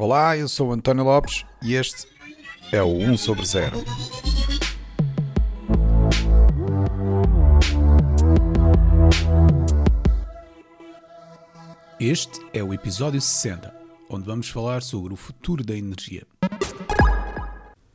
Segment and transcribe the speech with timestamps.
[0.00, 2.06] Olá, eu sou António Lopes e este
[2.70, 3.84] é o 1 sobre 0.
[11.98, 13.74] Este é o episódio 60,
[14.08, 16.24] onde vamos falar sobre o futuro da energia.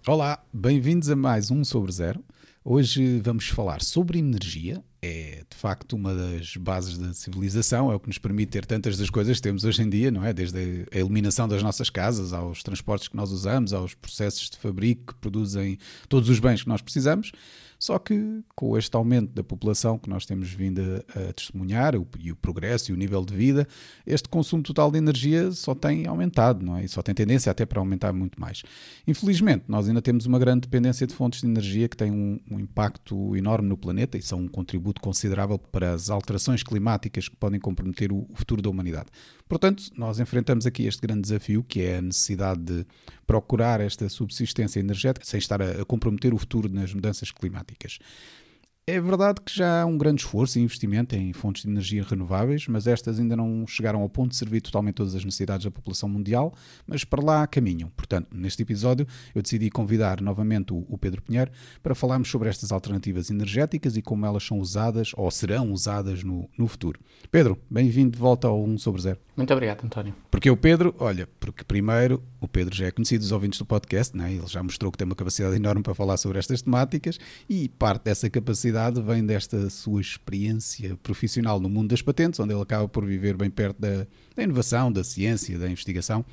[0.06, 2.22] Olá, bem-vindos a mais um sobre 0.
[2.66, 4.84] Hoje vamos falar sobre energia.
[5.64, 9.38] Facto uma das bases da civilização, é o que nos permite ter tantas das coisas
[9.38, 10.34] que temos hoje em dia, não é?
[10.34, 15.14] Desde a iluminação das nossas casas, aos transportes que nós usamos, aos processos de fabrico
[15.14, 15.78] que produzem
[16.10, 17.32] todos os bens que nós precisamos.
[17.84, 22.08] Só que com este aumento da população que nós temos vindo a, a testemunhar, o,
[22.18, 23.68] e o progresso e o nível de vida,
[24.08, 26.86] este consumo total de energia só tem aumentado, não é?
[26.86, 28.64] E só tem tendência até para aumentar muito mais.
[29.06, 32.58] Infelizmente, nós ainda temos uma grande dependência de fontes de energia que tem um, um
[32.58, 37.60] impacto enorme no planeta e são um contributo considerável para as alterações climáticas que podem
[37.60, 39.08] comprometer o, o futuro da humanidade.
[39.54, 42.88] Portanto, nós enfrentamos aqui este grande desafio que é a necessidade de
[43.28, 48.00] procurar esta subsistência energética sem estar a, comprometer o futuro nas mudanças climáticas.
[48.86, 52.68] É verdade que já há um grande esforço e investimento em fontes de energia renováveis,
[52.68, 56.10] mas estas ainda não chegaram ao ponto de servir totalmente todas as necessidades da população
[56.10, 56.54] mundial,
[56.86, 57.90] mas para lá caminham.
[57.96, 61.50] Portanto, neste episódio eu decidi convidar novamente o Pedro Pinheiro
[61.82, 66.50] para falarmos sobre estas alternativas energéticas e como elas são usadas ou serão usadas no,
[66.58, 67.00] no futuro.
[67.32, 69.18] Pedro, bem-vindo de volta ao 1 sobre 0.
[69.38, 70.14] Muito obrigado, António.
[70.30, 74.16] Porque o Pedro, olha, porque primeiro o Pedro já é conhecido dos ouvintes do podcast,
[74.16, 74.34] né?
[74.34, 77.18] ele já mostrou que tem uma capacidade enorme para falar sobre estas temáticas
[77.50, 78.73] e parte dessa capacidade
[79.06, 83.50] vem desta sua experiência profissional no mundo das patentes, onde ele acaba por viver bem
[83.50, 86.26] perto da, da inovação, da ciência, da investigação.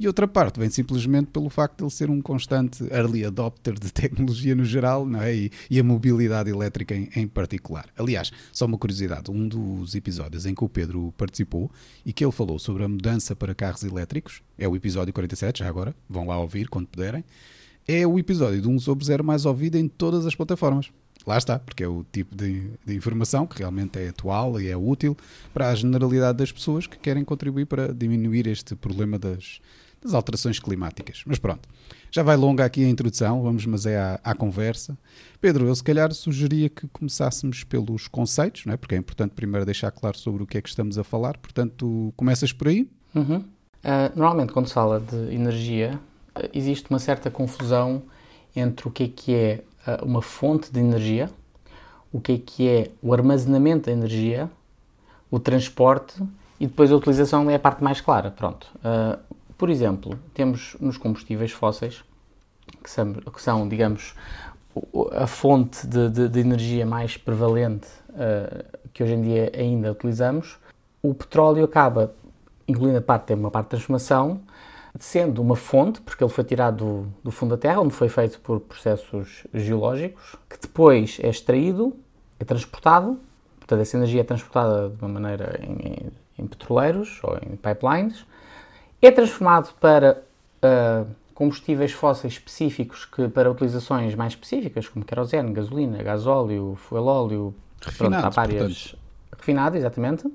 [0.00, 3.90] E outra parte vem simplesmente pelo facto de ele ser um constante early adopter de
[3.92, 5.34] tecnologia no geral não é?
[5.34, 7.88] e, e a mobilidade elétrica em, em, particular.
[7.96, 11.68] Aliás, só uma curiosidade: um dos episódios em que o Pedro participou
[12.06, 15.68] e que ele falou sobre a mudança para carros elétricos, é o episódio 47, já
[15.68, 17.24] agora, vão lá ouvir quando puderem,
[17.88, 20.92] é o episódio de 1 sobre 0 mais ouvido em todas as plataformas
[21.28, 24.76] lá está, porque é o tipo de, de, informação que realmente é atual e é
[24.76, 25.16] útil
[25.52, 29.60] para a generalidade das pessoas que querem contribuir para diminuir este problema das,
[30.02, 31.22] das alterações climáticas.
[31.26, 31.68] Mas pronto,
[32.10, 34.96] já vai longa aqui a introdução, vamos mas é à, à, conversa.
[35.38, 38.78] Pedro, eu se calhar sugeria que começássemos pelos conceitos, não é?
[38.78, 42.12] porque é importante primeiro deixar claro sobre o que é que estamos a falar, portanto
[42.16, 42.88] começas por aí?
[43.14, 43.36] Uhum.
[43.38, 46.00] Uh, normalmente quando se fala de energia,
[46.34, 48.02] uh, existe uma certa confusão
[48.56, 49.64] entre o que é que é
[50.02, 51.30] uma fonte de energia,
[52.12, 54.50] o que é que é o armazenamento da energia,
[55.30, 56.22] o transporte
[56.58, 58.30] e depois a utilização é a parte mais clara.
[58.30, 58.66] Pronto.
[58.76, 59.18] Uh,
[59.56, 62.04] por exemplo, temos nos combustíveis fósseis,
[62.82, 64.14] que são, que são digamos,
[65.12, 70.58] a fonte de, de, de energia mais prevalente uh, que hoje em dia ainda utilizamos,
[71.02, 72.14] o petróleo acaba,
[72.66, 74.40] incluindo a parte, tem uma parte de transformação,
[75.00, 78.40] sendo uma fonte, porque ele foi tirado do, do, fundo da Terra, onde foi feito
[78.40, 81.96] por processos geológicos, que depois é extraído,
[82.38, 83.18] é transportado,
[83.58, 88.24] portanto essa energia é transportada de uma maneira em, em, petroleiros ou em pipelines,
[89.00, 90.22] é transformado para
[90.62, 97.54] uh, combustíveis fósseis específicos que para utilizações mais específicas, como querosene, gasolina, gasóleo, fuel óleo,
[97.80, 98.96] refinado, pronto, há várias...
[99.36, 100.26] Refinado, exatamente.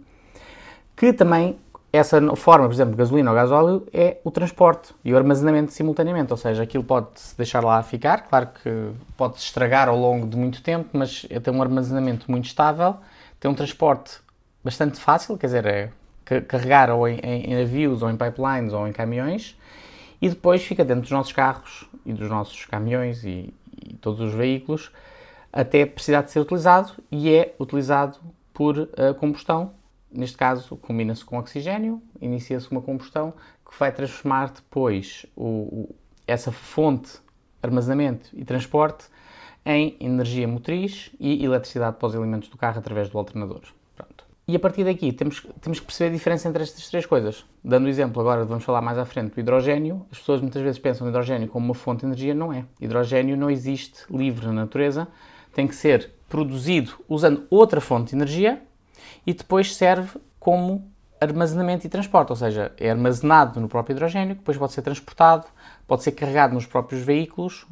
[0.96, 1.58] Que também
[1.94, 6.38] essa forma, por exemplo, gasolina ou gasóleo, é o transporte e o armazenamento simultaneamente, ou
[6.38, 10.90] seja, aquilo pode-se deixar lá ficar, claro que pode-se estragar ao longo de muito tempo,
[10.94, 12.98] mas tem um armazenamento muito estável,
[13.40, 14.18] tem um transporte
[14.64, 15.92] bastante fácil, quer dizer, é
[16.48, 19.56] carregar ou em, em, navios, ou em pipelines, ou em caminhões,
[20.20, 23.54] e depois fica dentro dos nossos carros e dos nossos caminhões e,
[23.86, 24.92] e todos os veículos,
[25.52, 28.18] até precisar de ser utilizado, e é utilizado
[28.52, 29.72] por uh, combustão,
[30.14, 33.34] neste caso, combina-se com oxigênio, inicia-se uma combustão
[33.70, 35.96] que vai transformar depois o, o,
[36.28, 37.20] essa fonte,
[37.62, 39.06] armazenamento e transporte
[39.66, 43.62] em energia motriz e eletricidade para os elementos do carro através do alternador.
[43.96, 44.26] Pronto.
[44.48, 47.46] E a partir daqui temos, temos que perceber a diferença entre estas três coisas.
[47.64, 50.06] Dando o exemplo agora, vamos falar mais à frente do hidrogênio.
[50.12, 52.66] As pessoas muitas vezes pensam no hidrogênio como uma fonte de energia, não é.
[52.80, 55.08] Hidrogênio não existe livre na natureza,
[55.54, 58.62] tem que ser produzido usando outra fonte de energia
[59.26, 64.58] e depois serve como armazenamento e transporte, ou seja, é armazenado no próprio hidrogênio, depois
[64.58, 65.48] pode ser transportado,
[65.88, 67.66] pode ser carregado nos próprios veículos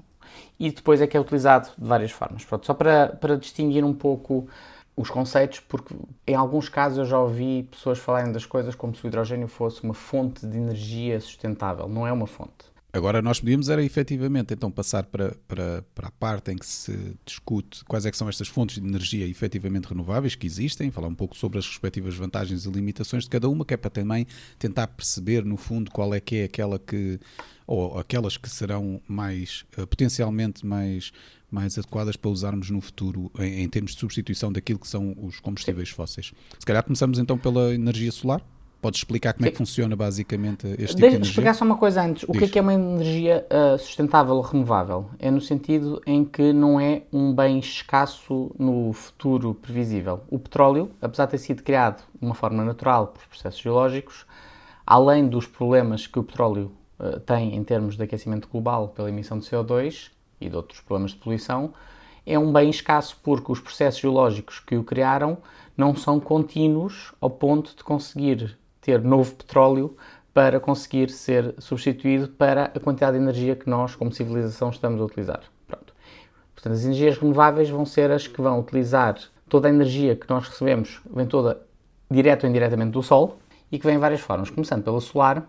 [0.58, 2.46] e depois é que é utilizado de várias formas.
[2.46, 4.48] Pronto, só para, para distinguir um pouco
[4.96, 5.96] os conceitos, porque
[6.28, 9.84] em alguns casos eu já ouvi pessoas falarem das coisas como se o hidrogênio fosse
[9.84, 11.88] uma fonte de energia sustentável.
[11.88, 12.71] Não é uma fonte.
[12.94, 17.16] Agora nós podíamos era efetivamente então passar para, para, para a parte em que se
[17.26, 21.16] discute quais é que são estas fontes de energia efetivamente renováveis que existem, falar um
[21.16, 24.28] pouco sobre as respectivas vantagens e limitações de cada uma, que é para também
[24.60, 27.18] tentar perceber no fundo qual é que é aquela que
[27.66, 31.14] ou aquelas que serão mais uh, potencialmente mais
[31.50, 35.40] mais adequadas para usarmos no futuro em, em termos de substituição daquilo que são os
[35.40, 36.34] combustíveis fósseis.
[36.60, 38.42] Se calhar começamos então pela energia solar.
[38.82, 39.50] Podes explicar como Sim.
[39.50, 41.30] é que funciona basicamente este tipo de energia?
[41.30, 42.24] explicar só uma coisa antes.
[42.28, 45.08] O que é, que é uma energia uh, sustentável ou renovável?
[45.20, 50.22] É no sentido em que não é um bem escasso no futuro previsível.
[50.32, 54.26] O petróleo, apesar de ter sido criado de uma forma natural por processos geológicos,
[54.84, 59.38] além dos problemas que o petróleo uh, tem em termos de aquecimento global pela emissão
[59.38, 61.72] de CO2 e de outros problemas de poluição,
[62.26, 65.38] é um bem escasso porque os processos geológicos que o criaram
[65.78, 69.96] não são contínuos ao ponto de conseguir ter novo petróleo
[70.34, 75.06] para conseguir ser substituído para a quantidade de energia que nós, como civilização, estamos a
[75.06, 75.42] utilizar.
[75.68, 75.94] Pronto.
[76.56, 79.18] Portanto, as energias renováveis vão ser as que vão utilizar
[79.50, 81.62] toda a energia que nós recebemos, vem toda
[82.10, 83.38] direto ou indiretamente do Sol
[83.72, 85.46] e que vem em várias formas, começando pela solar.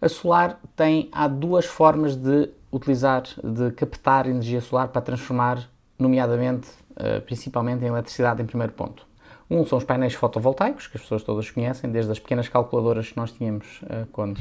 [0.00, 5.68] A solar tem há duas formas de utilizar, de captar energia solar para transformar,
[5.98, 9.05] nomeadamente, eh, principalmente em eletricidade em primeiro ponto.
[9.48, 13.16] Um são os painéis fotovoltaicos, que as pessoas todas conhecem, desde as pequenas calculadoras que
[13.16, 14.40] nós tínhamos uh, quando,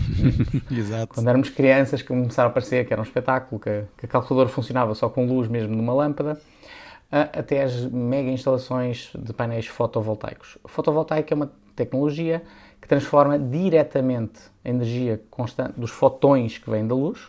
[1.13, 4.49] quando éramos crianças, que começaram a aparecer, que era um espetáculo, que, que a calculadora
[4.49, 10.57] funcionava só com luz mesmo numa lâmpada, uh, até as mega instalações de painéis fotovoltaicos.
[10.63, 12.41] O fotovoltaico é uma tecnologia
[12.81, 17.27] que transforma diretamente a energia constante dos fotões que vêm da luz,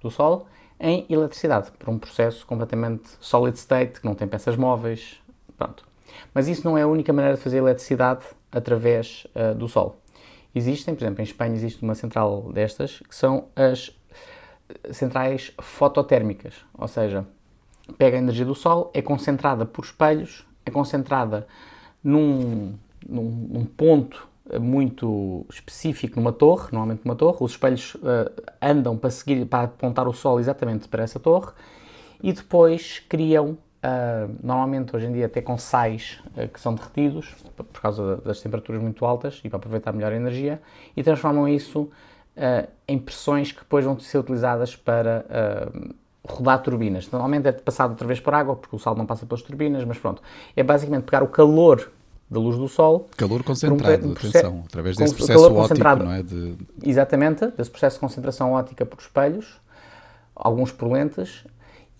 [0.00, 0.46] do Sol,
[0.78, 5.20] em eletricidade, por um processo completamente solid state, que não tem peças móveis,
[5.56, 5.91] pronto.
[6.34, 9.98] Mas isso não é a única maneira de fazer eletricidade através uh, do Sol.
[10.54, 13.90] Existem, por exemplo, em Espanha existe uma central destas, que são as
[14.90, 17.26] centrais fototérmicas, ou seja,
[17.96, 21.46] pega a energia do Sol, é concentrada por espelhos, é concentrada
[22.02, 22.74] num,
[23.08, 24.28] num, num ponto
[24.60, 28.30] muito específico numa torre, normalmente numa torre, os espelhos uh,
[28.60, 31.52] andam para seguir, para apontar o Sol exatamente para essa torre,
[32.22, 37.34] e depois criam Uh, normalmente hoje em dia até com sais uh, que são derretidos
[37.56, 40.62] por causa das temperaturas muito altas e para aproveitar melhor a energia
[40.96, 41.80] e transformam isso
[42.36, 45.26] uh, em pressões que depois vão ser utilizadas para
[46.24, 47.10] rodar turbinas.
[47.10, 49.98] Normalmente é passado outra vez por água porque o sol não passa pelas turbinas, mas
[49.98, 50.22] pronto.
[50.54, 51.90] É basicamente pegar o calor
[52.30, 53.08] da luz do sol.
[53.16, 56.22] Calor concentrado, um, atenção, através desse processo óptico, não é?
[56.22, 56.56] De...
[56.82, 59.60] Exatamente, desse processo de concentração óptica por espelhos,
[60.34, 61.44] alguns por lentes,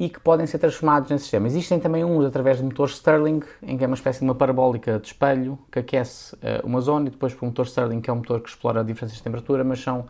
[0.03, 1.47] e que podem ser transformados nesse sistema.
[1.47, 4.99] Existem também uns através de motores Stirling, em que é uma espécie de uma parabólica
[4.99, 8.13] de espelho que aquece uh, uma zona e depois por um motor Stirling, que é
[8.13, 10.07] um motor que explora diferenças de temperatura, mas são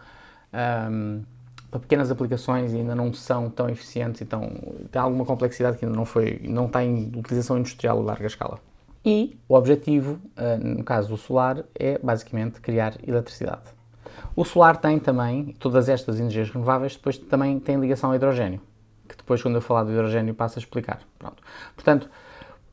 [0.90, 1.22] um,
[1.70, 4.50] para pequenas aplicações e ainda não são tão eficientes, então
[4.90, 8.60] tem alguma complexidade que ainda não foi, não tem utilização industrial a larga escala.
[9.04, 13.64] E o objetivo, uh, no caso do solar, é basicamente criar eletricidade.
[14.34, 18.71] O solar tem também, todas estas energias renováveis, depois também têm ligação ao hidrogênio
[19.12, 21.00] que depois, quando eu falar do hidrogênio, passo a explicar.
[21.18, 21.42] Pronto.
[21.74, 22.08] Portanto,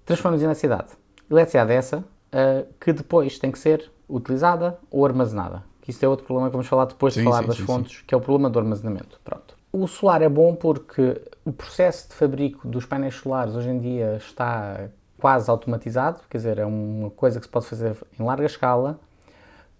[0.05, 0.87] transformamos eletricidade.
[1.29, 5.63] Eletricidade é essa uh, que depois tem que ser utilizada ou armazenada.
[5.81, 7.65] Que isso é outro problema que vamos falar depois sim, de falar sim, das sim,
[7.65, 9.19] fontes, que é o problema do armazenamento.
[9.23, 9.55] Pronto.
[9.71, 14.15] O solar é bom porque o processo de fabrico dos painéis solares hoje em dia
[14.15, 14.89] está
[15.19, 18.99] quase automatizado, quer dizer, é uma coisa que se pode fazer em larga escala.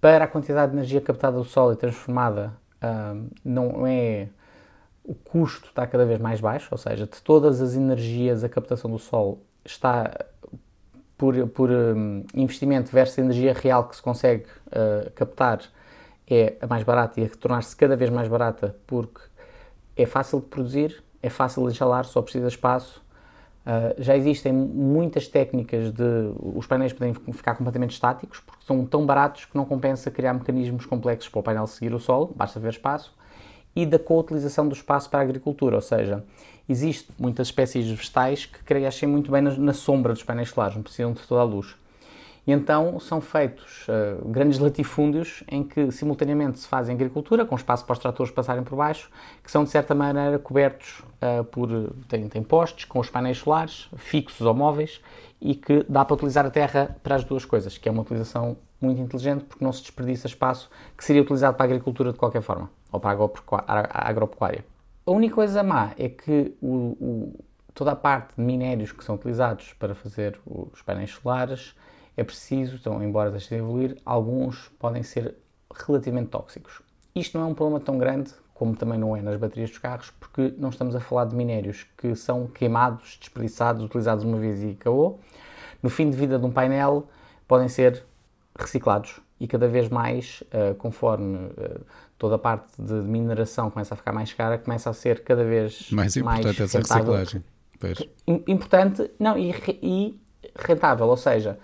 [0.02, 2.54] Para a quantidade de energia captada do sol e transformada,
[2.84, 4.28] uh, não é
[5.10, 8.92] o custo está cada vez mais baixo, ou seja, de todas as energias, a captação
[8.92, 10.24] do Sol está
[11.18, 15.62] por, por um, investimento versus a energia real que se consegue uh, captar
[16.30, 19.20] é a mais barata e a tornar-se cada vez mais barata porque
[19.98, 23.04] é fácil de produzir, é fácil de instalar, só precisa de espaço.
[23.66, 26.04] Uh, já existem muitas técnicas de.
[26.56, 30.86] Os painéis podem ficar completamente estáticos porque são tão baratos que não compensa criar mecanismos
[30.86, 33.18] complexos para o painel seguir o Sol, basta ver espaço
[33.82, 36.24] e da coutilização do espaço para a agricultura, ou seja,
[36.68, 40.84] existem muitas espécies vegetais que crescem muito bem na, na, sombra dos painéis solares, não
[40.84, 41.76] precisam de toda a luz.
[42.46, 47.86] E então são feitos uh, grandes latifúndios em que simultaneamente se fazem agricultura, com espaço
[47.86, 49.10] para os tratores passarem por baixo,
[49.44, 51.70] que são de certa maneira cobertos uh, por.
[52.08, 55.00] Tem, tem postes com os painéis solares, fixos ou móveis,
[55.40, 58.58] e que dá para utilizar a terra para as duas coisas, que é uma utilização
[58.82, 62.42] muito inteligente porque não se desperdiça espaço que seria utilizado para a agricultura de qualquer
[62.42, 64.66] forma ou para a agropecuária.
[65.06, 69.16] A única coisa má é que o, o, toda a parte de minérios que são
[69.16, 71.76] utilizados para fazer os painéis solares
[72.16, 75.36] é preciso, então, embora deixem de evoluir, alguns podem ser
[75.74, 76.82] relativamente tóxicos.
[77.16, 80.12] Isto não é um problema tão grande como também não é nas baterias dos carros,
[80.20, 84.72] porque não estamos a falar de minérios que são queimados, desperdiçados, utilizados uma vez e
[84.72, 85.22] acabou.
[85.82, 87.08] No fim de vida de um painel,
[87.48, 88.04] podem ser
[88.54, 91.86] reciclados e cada vez mais, uh, conforme uh,
[92.20, 95.90] toda a parte de mineração começa a ficar mais cara, começa a ser cada vez
[95.90, 97.44] mais importante mais essa reciclagem.
[97.80, 97.98] Pois.
[98.28, 100.20] Importante, não, e, e
[100.54, 101.58] rentável, ou seja,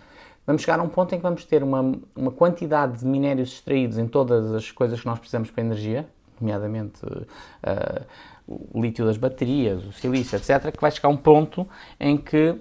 [0.48, 3.98] vamos chegar a um ponto em que vamos ter uma, uma quantidade de minérios extraídos
[3.98, 6.08] em todas as coisas que nós precisamos para a energia,
[6.40, 8.06] nomeadamente uh,
[8.48, 11.68] o lítio das baterias, o silício, etc., que vai chegar a um ponto
[12.00, 12.56] em que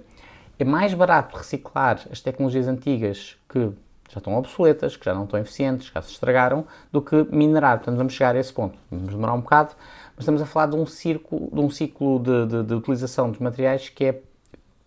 [0.59, 3.71] é mais barato reciclar as tecnologias antigas que
[4.09, 7.77] já estão obsoletas, que já não estão eficientes, que já se estragaram, do que minerar.
[7.77, 8.77] Portanto, vamos chegar a esse ponto.
[8.89, 9.71] Vamos demorar um bocado,
[10.15, 13.39] mas estamos a falar de um, circo, de um ciclo de, de, de utilização dos
[13.39, 14.21] materiais que é,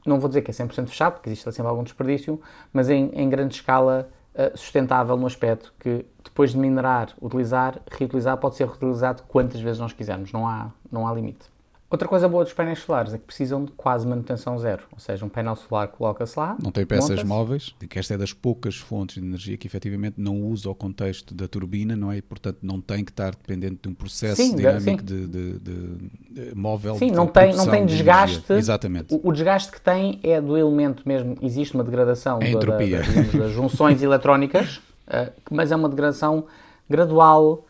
[0.07, 2.41] não vou dizer que é 100% fechado, porque existe sempre algum desperdício,
[2.73, 8.37] mas em, em grande escala uh, sustentável no aspecto que depois de minerar, utilizar, reutilizar,
[8.39, 11.58] pode ser reutilizado quantas vezes nós quisermos, não há, não há limite.
[11.91, 15.25] Outra coisa boa dos painéis solares é que precisam de quase manutenção zero, ou seja,
[15.25, 16.55] um painel solar coloca-se lá.
[16.63, 20.43] Não tem peças móveis, que esta é das poucas fontes de energia que efetivamente não
[20.43, 22.19] usa o contexto da turbina, não é?
[22.19, 25.97] E, portanto, não tem que estar dependente de um processo sim, dinâmico de, de, de,
[26.31, 26.97] de, móvel.
[26.97, 28.53] Sim, não tem, não tem desgaste.
[28.53, 29.15] Exatamente.
[29.15, 32.77] O, o, desgaste que tem é do elemento mesmo, existe uma degradação é da, da,
[32.77, 34.77] da, das junções eletrónicas,
[35.07, 36.45] uh, mas é uma degradação
[36.87, 37.65] gradual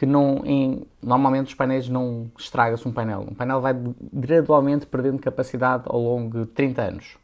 [0.00, 3.20] que não, em, normalmente os painéis não estraga-se um painel.
[3.30, 3.76] Um painel vai
[4.10, 7.18] gradualmente perdendo capacidade ao longo de 30 anos.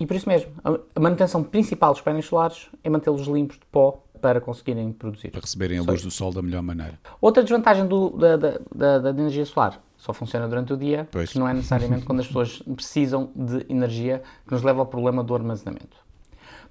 [0.00, 4.02] E por isso mesmo, a manutenção principal dos painéis solares é mantê-los limpos de pó
[4.20, 5.30] para conseguirem produzir.
[5.30, 6.98] Para receberem a luz do sol da melhor maneira.
[7.20, 11.30] Outra desvantagem do, da, da, da, da, energia solar, só funciona durante o dia, pois.
[11.30, 15.22] que não é necessariamente quando as pessoas precisam de energia, que nos leva ao problema
[15.22, 15.96] do armazenamento.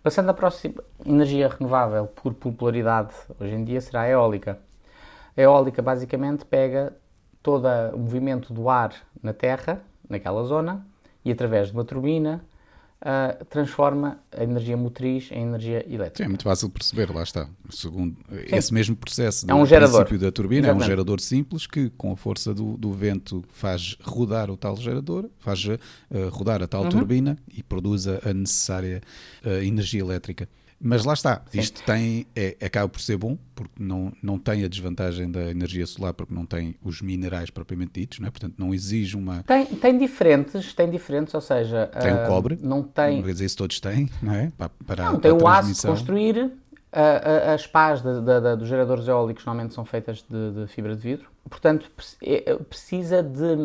[0.05, 4.59] Passando à próxima energia renovável por popularidade, hoje em dia será a eólica.
[5.37, 6.95] A eólica basicamente pega
[7.43, 10.85] todo o movimento do ar na Terra, naquela zona,
[11.23, 12.43] e através de uma turbina
[13.01, 16.17] uh, transforma a energia motriz em energia elétrica.
[16.17, 17.47] Sim, é muito fácil de perceber, lá está.
[17.69, 18.17] Segundo,
[18.51, 20.05] esse mesmo processo é um gerador.
[20.05, 20.83] princípio da turbina Exatamente.
[20.83, 24.75] é um gerador simples que, com a força do, do vento, faz rodar o tal
[24.77, 25.77] gerador, faz uh,
[26.31, 26.89] rodar a tal uhum.
[26.89, 29.01] turbina e produz a, a necessária
[29.45, 30.47] uh, energia elétrica.
[30.87, 31.59] Mas lá está, Sim.
[31.59, 35.83] isto tem, é, acaba por ser bom, porque não, não tem a desvantagem da energia
[35.87, 38.29] solar, porque não tem os minerais propriamente ditos, não é?
[38.29, 39.41] portanto não exige uma.
[39.41, 41.87] Tem, tem diferentes, tem diferentes, ou seja.
[41.87, 43.23] Tem uh, o cobre, não tem.
[43.23, 44.51] Quer dizer, isso todos têm, não é?
[44.55, 46.51] Para, para não, tem o aço de construir,
[47.53, 51.01] as pás de, de, de, dos geradores eólicos normalmente são feitas de, de fibra de
[51.01, 51.91] vidro, portanto
[52.23, 53.55] é, precisa de,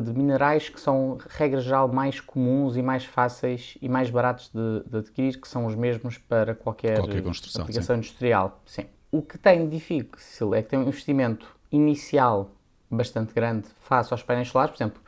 [0.00, 4.96] de, minerais que são, regra geral, mais comuns e mais fáceis e mais baratos de,
[4.96, 7.94] adquirir, que são os mesmos para qualquer, qualquer aplicação sim.
[7.94, 8.60] industrial.
[8.64, 8.86] Sim.
[9.12, 12.50] O que tem difícil é que tem um investimento inicial
[12.90, 15.02] bastante grande face aos painéis solares, por exemplo,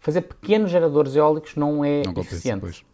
[0.00, 2.60] fazer pequenos geradores eólicos não é não eficiente.
[2.60, 2.84] Compensa,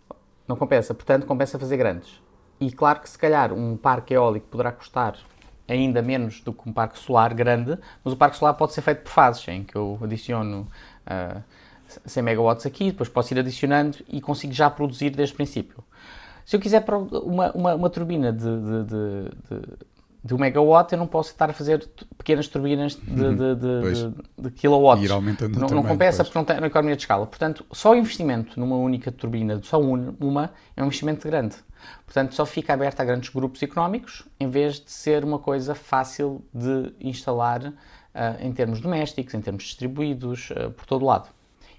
[0.47, 2.21] não compensa, portanto compensa fazer grandes.
[2.61, 5.17] E claro que se calhar um parque eólico poderá custar
[5.67, 9.03] ainda menos do que um parque solar grande, mas o parque solar pode ser feito
[9.03, 10.69] por fases, em que eu adiciono
[11.07, 11.43] uh,
[12.05, 15.83] 100 megawatts aqui, depois posso ir adicionando e consigo já produzir desde o princípio.
[16.45, 19.79] Se eu quiser uma, uma, uma turbina de, de, de, de
[20.25, 25.05] 1 megawatt, eu não posso estar a fazer pequenas turbinas de, de, de, de kilowatts.
[25.05, 26.29] Ir aumentando não, não compensa pois.
[26.29, 27.27] porque não tem economia de escala.
[27.27, 31.57] Portanto, só o investimento numa única turbina, só uma, é um investimento grande.
[32.05, 36.45] Portanto, só fica aberto a grandes grupos económicos, em vez de ser uma coisa fácil
[36.53, 37.73] de instalar uh,
[38.41, 41.29] em termos domésticos, em termos distribuídos, uh, por todo lado.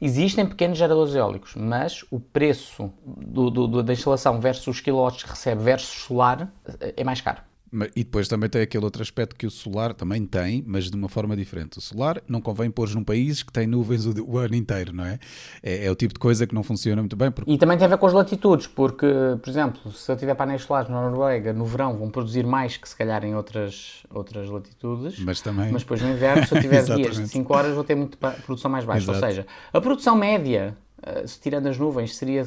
[0.01, 5.29] Existem pequenos geradores eólicos, mas o preço do, do, da instalação versus os quilowatts que
[5.29, 7.50] recebe versus solar uh, é mais caro.
[7.95, 11.07] E depois também tem aquele outro aspecto que o solar também tem, mas de uma
[11.07, 11.77] forma diferente.
[11.77, 15.05] O solar não convém pôr num país que tem nuvens o, o ano inteiro, não
[15.05, 15.17] é?
[15.63, 15.85] é?
[15.85, 15.91] é?
[15.91, 17.31] o tipo de coisa que não funciona muito bem.
[17.31, 17.49] Porque...
[17.49, 19.07] E também tem a ver com as latitudes, porque,
[19.41, 22.89] por exemplo, se eu tiver painéis solares na Noruega, no verão vão produzir mais que
[22.89, 25.17] se calhar em outras, outras latitudes.
[25.19, 25.71] Mas também.
[25.71, 28.69] Mas depois no inverno, se eu tiver dias de 5 horas, vou ter muito produção
[28.69, 29.03] mais baixa.
[29.03, 29.17] Exato.
[29.17, 32.45] Ou seja, a produção média, eh, se tirando as nuvens, seria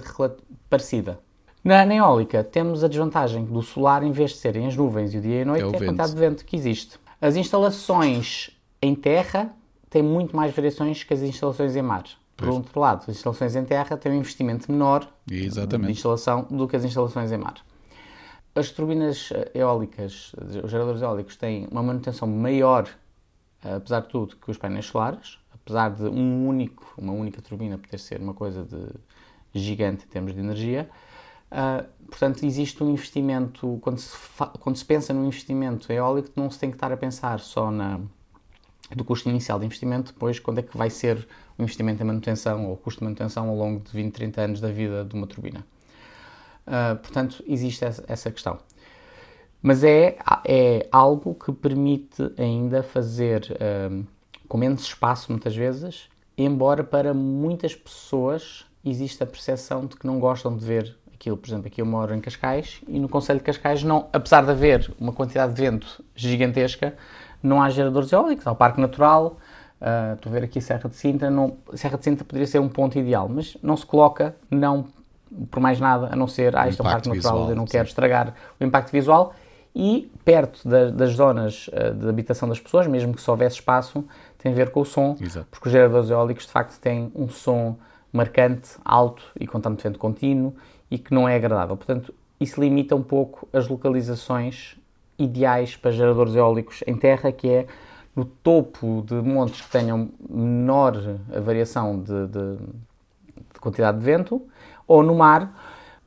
[0.69, 1.19] parecida.
[1.65, 5.19] Na, na eólica temos a desvantagem do solar, em vez de serem as nuvens e
[5.19, 6.99] o dia e a noite, é, é a quantidade de vento que existe.
[7.19, 8.51] As instalações
[8.83, 9.51] em terra
[9.89, 12.05] têm muito mais variações que as instalações em mar.
[12.37, 12.57] Por pois.
[12.57, 15.87] outro lado, as instalações em terra têm um investimento menor Exatamente.
[15.87, 17.55] de instalação do que as instalações em mar.
[18.55, 22.87] As turbinas eólicas, os geradores eólicos, têm uma manutenção maior,
[23.63, 27.99] apesar de tudo, que os painéis solares, apesar de um único, uma única turbina poder
[27.99, 30.91] ser uma coisa de gigante em termos de energia,
[31.51, 34.17] Uh, portanto, existe um investimento, quando se,
[34.61, 38.01] quando se pensa no investimento eólico, não se tem que estar a pensar só na,
[38.95, 41.27] do custo inicial de investimento, depois quando é que vai ser
[41.59, 44.61] o investimento em manutenção ou o custo de manutenção ao longo de 20, 30 anos
[44.61, 45.65] da vida de uma turbina.
[46.67, 48.59] Uh, portanto, existe essa, essa, questão.
[49.63, 54.05] Mas é, é algo que permite ainda fazer uh,
[54.49, 60.19] com menos espaço, muitas vezes, embora para muitas pessoas exista a percepção de que não
[60.19, 61.37] gostam de ver aquilo.
[61.37, 64.51] Por exemplo, aqui eu moro em Cascais e no Conselho de Cascais, não, apesar de
[64.51, 66.95] haver uma quantidade de vento gigantesca,
[67.43, 69.37] não há geradores eólicos, há o Parque Natural,
[69.81, 72.69] uh, estou a ver aqui Serra de Sintra, não, Serra de Sintra poderia ser um
[72.69, 74.87] ponto ideal, mas não se coloca, não
[75.51, 77.67] por mais nada, a não ser, ah, isto é um Parque Natural, visual, eu não
[77.67, 77.73] sim.
[77.73, 79.35] quero estragar o impacto visual,
[79.75, 84.05] e perto da, das zonas uh, de habitação das pessoas, mesmo que só houvesse espaço,
[84.39, 85.47] tem a ver com o som, Exato.
[85.51, 87.77] porque os geradores eólicos de facto têm um som
[88.13, 90.55] marcante, alto e com tanto vento contínuo
[90.91, 91.77] e que não é agradável.
[91.77, 94.77] Portanto, isso limita um pouco as localizações
[95.19, 97.67] ideais para geradores eólicos em terra, que é
[98.15, 100.95] no topo de montes que tenham menor
[101.43, 102.57] variação de, de,
[103.55, 104.43] de quantidade de vento,
[104.87, 105.53] ou no mar.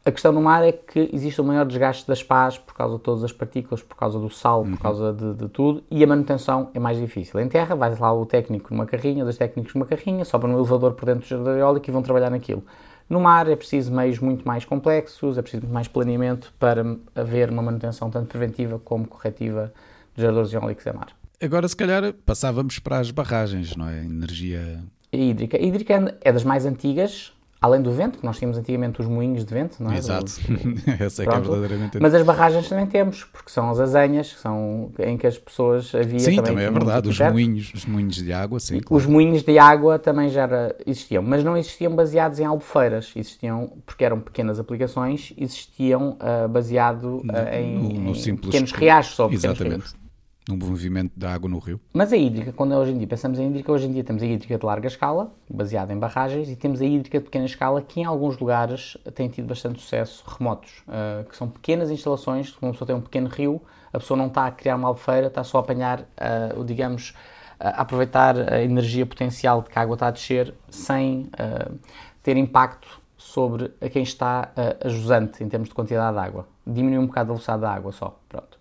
[0.06, 3.02] A questão no mar é que existe um maior desgaste das pás por causa de
[3.02, 4.72] todas as partículas, por causa do sal, uhum.
[4.72, 7.38] por causa de, de, tudo, e a manutenção é mais difícil.
[7.42, 10.94] Em terra, vai lá o técnico numa carrinha, dois técnicos numa carrinha, sobra um elevador
[10.94, 12.64] por dentro do gerador eólico e vão trabalhar naquilo.
[13.10, 16.84] No mar é preciso meios muito mais complexos, é preciso muito mais planeamento para
[17.16, 19.74] haver uma manutenção tanto preventiva como corretiva
[20.14, 21.08] dos geradores eólicos em mar.
[21.42, 24.04] Agora, se calhar, passávamos para as barragens, não é?
[24.04, 25.58] Energia hídrica.
[25.58, 29.44] A hídrica é das mais antigas, além do vento, que nós tínhamos antigamente os moinhos
[29.44, 29.98] de vento, não é?
[29.98, 30.32] Exato,
[31.00, 34.40] essa é que é verdadeiramente Mas as barragens também temos, porque são as azenhas, que
[34.40, 36.44] são em que as pessoas havia sim, também...
[36.44, 38.80] também é verdade, os moinhos, os moinhos de água, sim.
[38.80, 38.96] Claro.
[38.96, 40.48] Os moinhos de água também já
[40.86, 47.18] existiam, mas não existiam baseados em albufeiras, existiam, porque eram pequenas aplicações, existiam uh, baseado
[47.18, 49.82] uh, em, no, no em pequenos riachos ou pequenos Exatamente.
[49.82, 50.07] rios
[50.48, 51.80] no movimento da água no rio.
[51.94, 54.26] Mas a hídrica, quando hoje em dia pensamos em hídrica, hoje em dia temos a
[54.26, 58.00] hídrica de larga escala, baseada em barragens, e temos a hídrica de pequena escala, que
[58.00, 62.74] em alguns lugares tem tido bastante sucesso, remotos, uh, que são pequenas instalações, como uma
[62.74, 63.62] pessoa tem um pequeno rio,
[63.92, 67.14] a pessoa não está a criar uma albufeira, está só a apanhar, uh, digamos,
[67.60, 71.78] a aproveitar a energia potencial de que a água está a descer, sem uh,
[72.22, 76.48] ter impacto sobre a quem está uh, a jusante em termos de quantidade de água.
[76.66, 78.58] Diminui um bocado a velocidade da água só, pronto.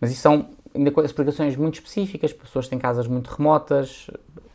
[0.00, 4.10] Mas isso são ainda com explicações muito específicas, pessoas têm casas muito remotas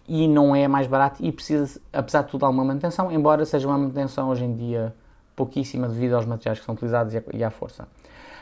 [0.08, 3.78] e não é mais barato e precisa, apesar de tudo, alguma manutenção, embora seja uma
[3.78, 4.94] manutenção hoje em dia
[5.36, 7.88] pouquíssima devido aos materiais que são utilizados e à força.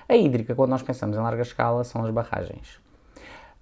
[0.07, 2.79] A hídrica, quando nós pensamos em larga escala, são as barragens.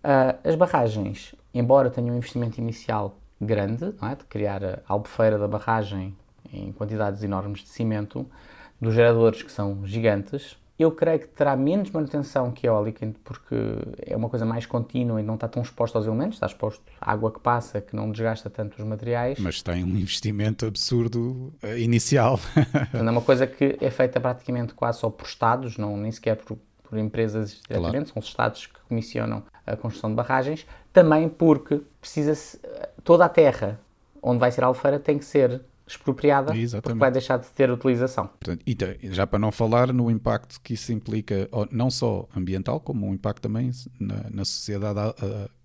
[0.04, 4.15] Uh, as barragens, embora tenham um investimento inicial grande, é?
[4.15, 6.15] de criar a albufeira da barragem
[6.52, 8.26] em quantidades enormes de cimento,
[8.80, 13.55] dos geradores que são gigantes, eu creio que terá menos manutenção que eólica, porque
[14.01, 17.12] é uma coisa mais contínua e não está tão exposto aos elementos, está exposto à
[17.12, 19.38] água que passa, que não desgasta tanto os materiais.
[19.39, 22.39] Mas tem um investimento absurdo uh, inicial.
[22.93, 26.57] é uma coisa que é feita praticamente quase só por Estados, não, nem sequer por,
[26.83, 28.07] por empresas diretamente, claro.
[28.07, 32.59] são os Estados que comissionam a construção de barragens, também porque precisa-se,
[33.03, 33.79] toda a terra
[34.21, 35.62] onde vai ser a alfeira tem que ser
[35.93, 36.84] expropriada Exatamente.
[36.84, 38.27] porque vai deixar de ter utilização.
[38.39, 38.77] Portanto, e
[39.12, 43.41] já para não falar no impacto que isso implica, não só ambiental, como um impacto
[43.41, 45.13] também na, na sociedade a,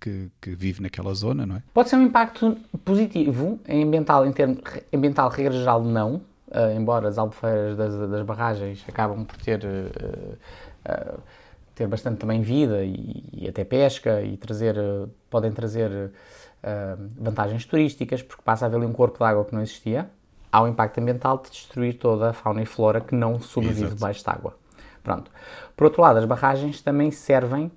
[0.00, 1.62] que, que, vive naquela zona, não é?
[1.72, 4.58] Pode ser um impacto positivo, ambiental, em termos
[4.92, 6.16] ambiental, regra geral, não,
[6.48, 10.36] uh, embora as albufeiras das, das, barragens acabam por ter, uh,
[10.88, 11.20] uh,
[11.74, 14.76] ter bastante também vida e, e até pesca e trazer,
[15.30, 15.90] podem trazer
[16.62, 20.10] uh, vantagens turísticas, porque passa a haver ali um corpo de água que não existia,
[20.52, 23.94] há impacto ambiental de destruir toda a fauna e flora que não sobrevive Exato.
[23.96, 24.56] debaixo de água.
[25.02, 25.30] Pronto.
[25.76, 27.70] Por outro lado, as barragens também servem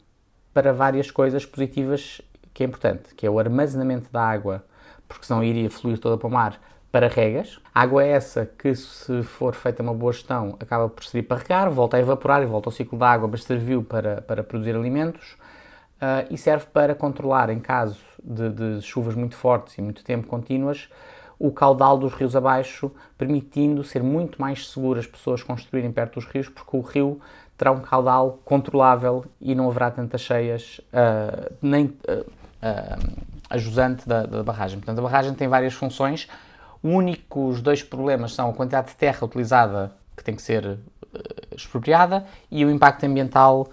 [0.53, 2.21] para várias coisas positivas
[2.53, 4.63] que é importante, que é o armazenamento da água,
[5.07, 6.59] porque senão iria fluir toda para o mar,
[6.91, 7.59] para regas.
[7.73, 11.69] Água é essa que, se for feita uma boa gestão, acaba por servir para regar,
[11.69, 15.37] volta a evaporar e volta ao ciclo da água, mas serviu para, para produzir alimentos
[16.01, 20.27] uh, e serve para controlar, em caso de, de, chuvas muito fortes e muito tempo
[20.27, 20.89] contínuas,
[21.41, 26.25] o caudal dos rios abaixo, permitindo ser muito mais seguro as pessoas construírem perto dos
[26.25, 27.19] rios, porque o rio
[27.57, 34.43] terá um caudal controlável e não haverá tantas cheias, uh, nem uh, jusante da, da
[34.43, 34.77] barragem.
[34.77, 36.27] Portanto, a barragem tem várias funções.
[36.83, 40.77] Os únicos dois problemas são a quantidade de terra utilizada, que tem que ser
[41.55, 43.67] expropriada, e o impacto ambiental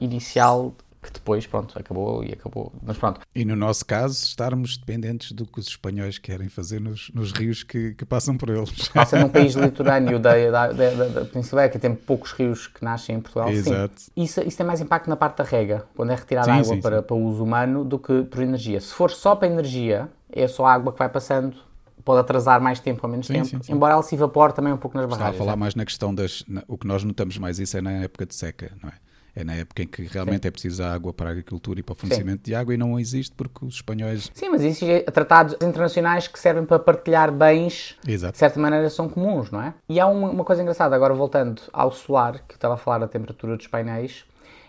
[0.00, 2.72] inicial que depois, pronto, acabou e acabou.
[2.80, 3.20] Mas pronto.
[3.34, 7.64] E no nosso caso, estarmos dependentes do que os espanhóis querem fazer nos, nos rios
[7.64, 8.88] que, que, passam por eles.
[8.88, 12.84] Passa num país litorâneo da, da, da, da, da Península Ibérica, tem poucos rios que
[12.84, 13.50] nascem em Portugal.
[13.50, 14.00] Exato.
[14.00, 14.10] Sim.
[14.16, 16.80] Isso, isso tem mais impacto na parte da rega, quando é retirada sim, água sim,
[16.80, 17.02] para, sim.
[17.02, 18.80] para uso humano, do que por energia.
[18.80, 21.56] Se for só para energia, é só a água que vai passando
[22.04, 23.72] pode atrasar mais tempo ou menos sim, tempo, sim, sim.
[23.72, 25.34] embora ela se evapore também um pouco nas barragens.
[25.34, 25.60] Estava a falar é?
[25.60, 26.44] mais na questão das.
[26.48, 28.92] Na, o que nós notamos mais isso é na época de seca, não é?
[29.34, 31.96] É na época em que realmente é preciso água para a agricultura e para o
[31.96, 34.30] fornecimento de água e não existe porque os espanhóis.
[34.34, 38.32] Sim, mas existem tratados internacionais que servem para partilhar bens Exato.
[38.32, 39.74] de certa maneira são comuns, não é?
[39.88, 43.08] E há uma, uma coisa engraçada, agora voltando ao solar, que estava a falar da
[43.08, 44.26] temperatura dos painéis,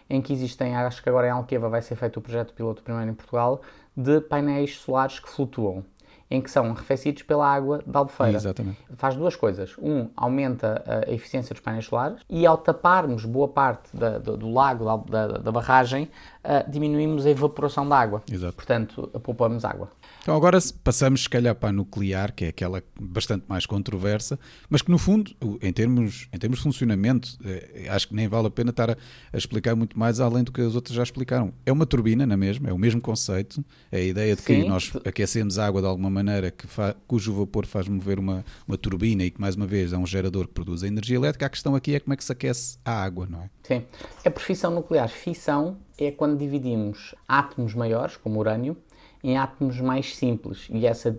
[0.09, 3.11] em que existem, acho que agora em Alqueva vai ser feito o projeto piloto primeiro
[3.11, 3.61] em Portugal,
[3.95, 5.83] de painéis solares que flutuam
[6.29, 8.37] em que são arrefecidos pela água da albufeira.
[8.37, 8.77] Exatamente.
[8.95, 9.75] Faz duas coisas.
[9.77, 14.51] Um, aumenta a eficiência dos painéis solares e ao taparmos boa parte da, do, do,
[14.51, 16.09] lago, da, da, barragem,
[16.43, 18.23] uh, diminuímos a evaporação da água.
[18.31, 18.53] Exato.
[18.53, 19.89] Portanto, poupamos água.
[20.23, 24.81] Então agora passamos se calhar para a nuclear, que é aquela bastante mais controversa, mas
[24.81, 28.49] que no fundo, em termos, em termos de funcionamento, eh, acho que nem vale a
[28.49, 28.97] pena estar a,
[29.33, 31.53] a, explicar muito mais além do que as outras já explicaram.
[31.65, 34.61] É uma turbina, na mesma, é o mesmo conceito, é a ideia de Sim.
[34.61, 38.45] que nós aquecemos a água de alguma maneira que fa, cujo vapor faz mover uma,
[38.65, 41.47] uma turbina e que mais uma vez é um gerador que produz a energia elétrica.
[41.47, 43.49] A questão aqui é como é que se aquece a água, não é?
[43.61, 43.83] Sim.
[44.23, 45.09] É por fissão nuclear.
[45.09, 48.77] Fissão é quando dividimos átomos maiores, como urânio,
[49.23, 50.67] em átomos mais simples.
[50.69, 51.17] E essa,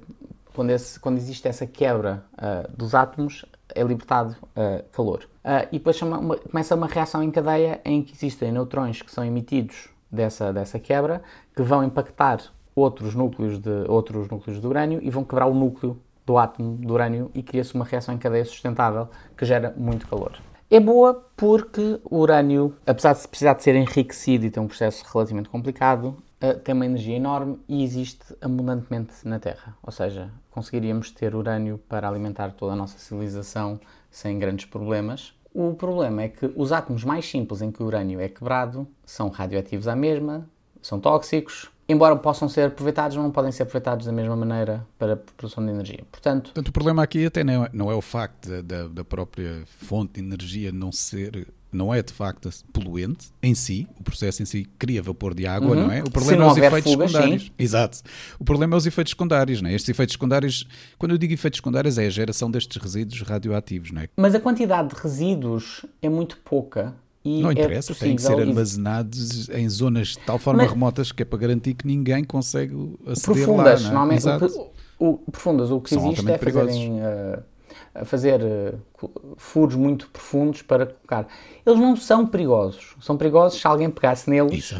[0.55, 5.25] quando, esse, quando existe essa quebra uh, dos átomos, é libertado uh, calor.
[5.45, 9.11] Uh, e depois chama uma, começa uma reação em cadeia em que existem neutrões que
[9.11, 11.23] são emitidos dessa, dessa quebra,
[11.55, 12.41] que vão impactar
[12.75, 16.91] outros núcleos, de, outros núcleos de urânio e vão quebrar o núcleo do átomo de
[16.91, 20.33] urânio e cria-se uma reação em cadeia sustentável que gera muito calor.
[20.71, 25.05] É boa porque o urânio, apesar de precisar de ser enriquecido e ter um processo
[25.13, 26.17] relativamente complicado,
[26.53, 29.77] uh, tem uma energia enorme e existe abundantemente na Terra.
[29.83, 33.81] Ou seja, conseguiríamos ter urânio para alimentar toda a nossa civilização
[34.11, 35.35] sem grandes problemas.
[35.53, 39.29] O problema é que os átomos mais simples em que o urânio é quebrado são
[39.29, 40.49] radioativos à mesma,
[40.83, 45.17] são tóxicos, embora possam ser aproveitados, não podem ser aproveitados da mesma maneira para a
[45.17, 46.05] produção de energia.
[46.11, 49.63] Portanto, Portanto o problema aqui até não é, não é o facto da, da própria
[49.67, 54.47] fonte de energia não ser não é de facto poluente em si, o processo em
[54.47, 55.83] si cria vapor de água, uhum.
[55.85, 56.03] não é?
[56.03, 57.43] O problema é os efeitos fuga, secundários.
[57.43, 57.51] Sim.
[57.59, 57.99] Exato.
[58.39, 59.75] O problema é os efeitos secundários, não é?
[59.75, 60.67] Estes efeitos secundários,
[60.99, 64.09] quando eu digo efeitos secundários, é a geração destes resíduos radioativos, não é?
[64.17, 66.95] Mas a quantidade de resíduos é muito pouca.
[67.25, 70.73] E não é interessa, é têm que ser armazenados em zonas de tal forma Mas,
[70.73, 72.75] remotas que é para garantir que ninguém consegue
[73.07, 73.89] aceder profundas, lá.
[73.93, 74.21] Não é?
[74.21, 74.59] Normalmente,
[74.99, 77.01] o, o, profundas, o que São existe é fazerem...
[77.01, 77.54] Uh,
[77.95, 81.29] a fazer uh, furos muito profundos para colocar.
[81.65, 82.97] Eles não são perigosos.
[83.01, 84.75] São perigosos se alguém pegasse neles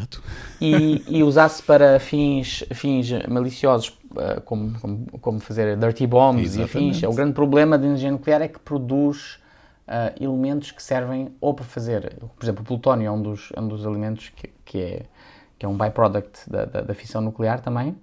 [0.59, 6.75] e, e, usasse para fins, fins maliciosos, uh, como, como, como, fazer dirty bombs Exatamente.
[6.75, 7.03] e afins.
[7.03, 9.39] O grande problema da energia nuclear é que produz
[9.87, 12.17] uh, elementos que servem ou para fazer.
[12.35, 15.05] Por exemplo, o plutónio é um dos, é um dos elementos que, que, é,
[15.57, 17.95] que é um byproduct da, da, da fissão nuclear também,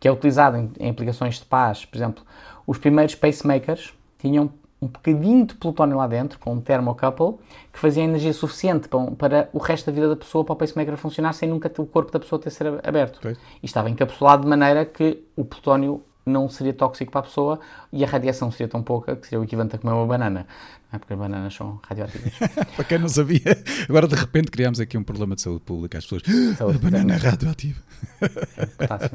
[0.00, 1.84] que é utilizado em, em aplicações de paz.
[1.84, 2.24] Por exemplo,
[2.66, 3.94] os primeiros pacemakers
[4.26, 7.38] tinham um bocadinho de plutónio lá dentro, com um thermocouple,
[7.72, 10.96] que fazia energia suficiente para, para, o resto da vida da pessoa, para o pacemaker
[10.96, 13.20] funcionar, sem nunca o corpo da pessoa ter ser aberto.
[13.26, 17.60] E estava encapsulado de maneira que o plutónio não seria tóxico para a pessoa
[17.92, 20.46] e a radiação seria tão pouca que seria o equivalente a comer uma banana.
[20.90, 22.32] Não é porque as bananas são radioativas.
[22.74, 25.98] para quem não sabia, agora de repente criámos aqui um problema de saúde pública.
[25.98, 26.22] As pessoas,
[26.56, 27.80] saúde, a banana é radioativa.
[28.20, 29.10] É,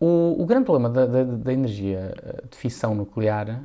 [0.00, 3.62] o, o, grande problema da, da, da energia eh, de fissão nuclear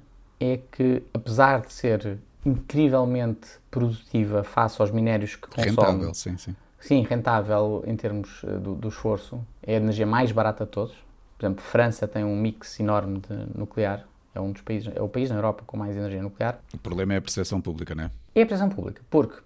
[0.54, 5.70] é que, apesar de ser incrivelmente produtiva face aos minérios que consome...
[5.70, 6.56] Rentável, sim, sim.
[6.80, 9.40] Sim, rentável em termos eh, do, do, esforço.
[9.64, 10.94] É a energia mais barata de todos.
[11.36, 14.06] Por exemplo, França tem um mix enorme de nuclear.
[14.36, 16.60] É um dos países, é o país na Europa com mais energia nuclear.
[16.74, 18.12] O problema é a percepção pública, não é?
[18.36, 19.38] É a percepção pública, porque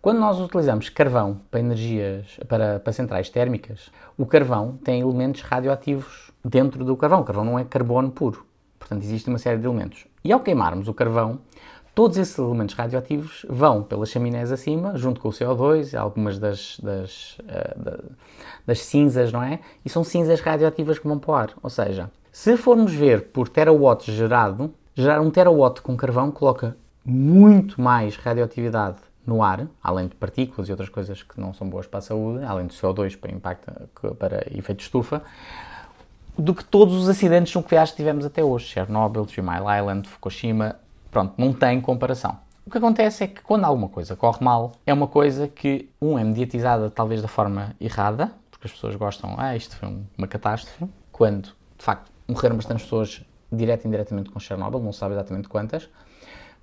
[0.00, 6.30] quando nós utilizamos carvão para energias, para, para centrais térmicas, o carvão tem elementos radioativos
[6.42, 7.20] dentro do carvão.
[7.20, 8.46] O carvão não é carbono puro.
[8.78, 10.06] Portanto, existe uma série de elementos.
[10.24, 11.40] E ao queimarmos o carvão,
[11.94, 17.38] todos esses elementos radioativos vão pelas chaminés acima, junto com o CO2, algumas das, das,
[17.40, 18.14] uh,
[18.66, 19.60] das cinzas, não é?
[19.84, 21.50] E são cinzas radioativas que vão para o ar.
[21.62, 27.80] Ou seja, se formos ver por terawatt gerado, gerar um terawatt com carvão coloca muito
[27.80, 31.98] mais radioatividade no ar, além de partículas e outras coisas que não são boas para
[31.98, 33.70] a saúde, além do CO2 para impacto
[34.18, 35.22] para efeito estufa,
[36.38, 38.66] do que todos os acidentes nucleares que tivemos até hoje.
[38.66, 40.76] Chernobyl, Three Mile Island, Fukushima,
[41.10, 42.38] pronto, não tem comparação.
[42.64, 46.18] O que acontece é que quando alguma coisa corre mal, é uma coisa que, um,
[46.18, 50.86] é mediatizada talvez da forma errada, porque as pessoas gostam, ah, isto foi uma catástrofe,
[51.10, 55.88] quando, de facto, morreram bastantes pessoas direto e indiretamente com Chernobyl, não sabe exatamente quantas,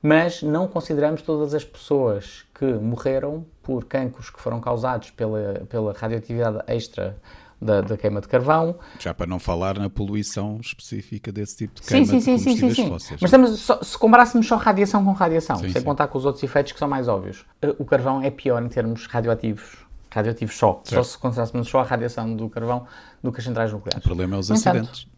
[0.01, 5.91] mas não consideramos todas as pessoas que morreram por cancros que foram causados pela, pela
[5.91, 7.17] radioatividade extra
[7.65, 8.77] da, da, queima de carvão.
[8.99, 12.75] Já para não falar na poluição específica desse tipo de queima sim, sim, de combustíveis
[12.75, 13.21] sim, sim, fósseis.
[13.21, 16.71] Mas estamos, só, se comparássemos só radiação com radiação, sem contar com os outros efeitos
[16.71, 19.83] que são mais óbvios, eh, o carvão é pior em termos radioativos.
[20.09, 20.81] Radioativos só.
[20.85, 21.03] Certo.
[21.03, 22.87] Só se considerássemos só a radiação do carvão
[23.21, 24.05] do que as centrais nucleares.
[24.05, 25.07] O problema é os acidentes.
[25.07, 25.15] É?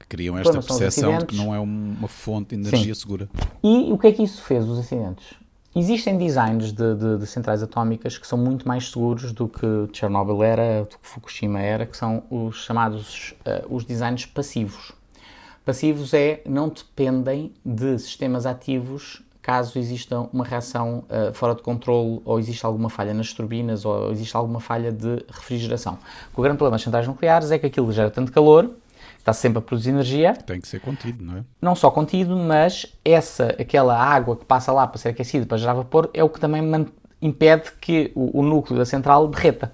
[0.00, 3.00] que criam esta percepção de que não é uma fonte de energia Sim.
[3.00, 3.28] segura.
[3.62, 5.39] E o que é que isso fez, os acidentes?
[5.74, 10.42] Existem designs de, de, de, centrais atómicas que são muito mais seguros do que Chernobyl
[10.42, 14.90] era, do que Fukushima era, que são os chamados uh, os designs passivos.
[15.64, 22.20] Passivos é não dependem de sistemas ativos caso exista uma reação uh, fora de controle
[22.24, 25.98] ou existe alguma falha nas turbinas ou existe alguma falha de refrigeração.
[26.34, 28.70] O grande problema das centrais nucleares é que aquilo gera tanto calor
[29.20, 30.34] está sempre a produzir energia.
[30.34, 31.44] Tem que ser contido, não é?
[31.60, 35.74] Não só contido, mas essa, aquela água que passa lá para ser aquecida, para gerar
[35.74, 36.62] vapor, é o que também
[37.20, 39.72] impede que o, o núcleo da central derreta.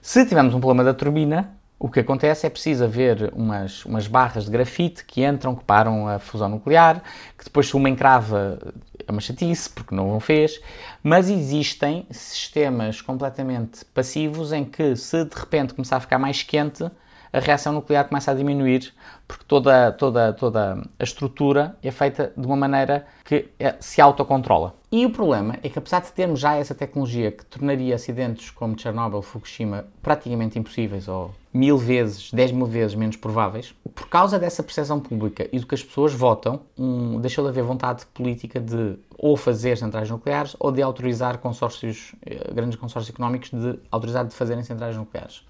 [0.00, 4.44] Se tivermos um problema da turbina, o que acontece é preciso haver umas, umas barras
[4.44, 7.02] de grafite que entram, que param a fusão nuclear,
[7.36, 8.58] que depois se uma encrava
[9.06, 10.60] é uma chatice, porque não o fez,
[11.02, 16.88] mas existem sistemas completamente passivos em que se de repente começar a ficar mais quente,
[17.32, 18.92] a reação nuclear começa a diminuir,
[19.26, 24.74] porque toda, toda, toda a estrutura é feita de uma maneira que é, se autocontrola.
[24.90, 28.78] E o problema é que, apesar de termos já essa tecnologia que tornaria acidentes como
[28.78, 34.62] Chernobyl, Fukushima praticamente impossíveis, ou mil vezes, dez mil vezes menos prováveis, por causa dessa
[34.62, 38.98] percepção pública e do que as pessoas votam, um, deixou de haver vontade política de
[39.16, 44.34] ou fazer centrais nucleares ou de autorizar consórcios, eh, grandes consórcios económicos, de autorizar de
[44.34, 45.42] fazerem centrais nucleares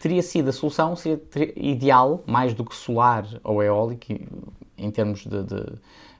[0.00, 1.20] teria sido a solução seria
[1.56, 4.06] ideal, mais do que solar ou eólico,
[4.76, 5.64] em termos de, de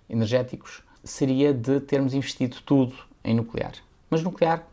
[0.08, 3.72] energéticos, seria de termos investido tudo em nuclear.
[4.10, 4.66] Mas nuclear,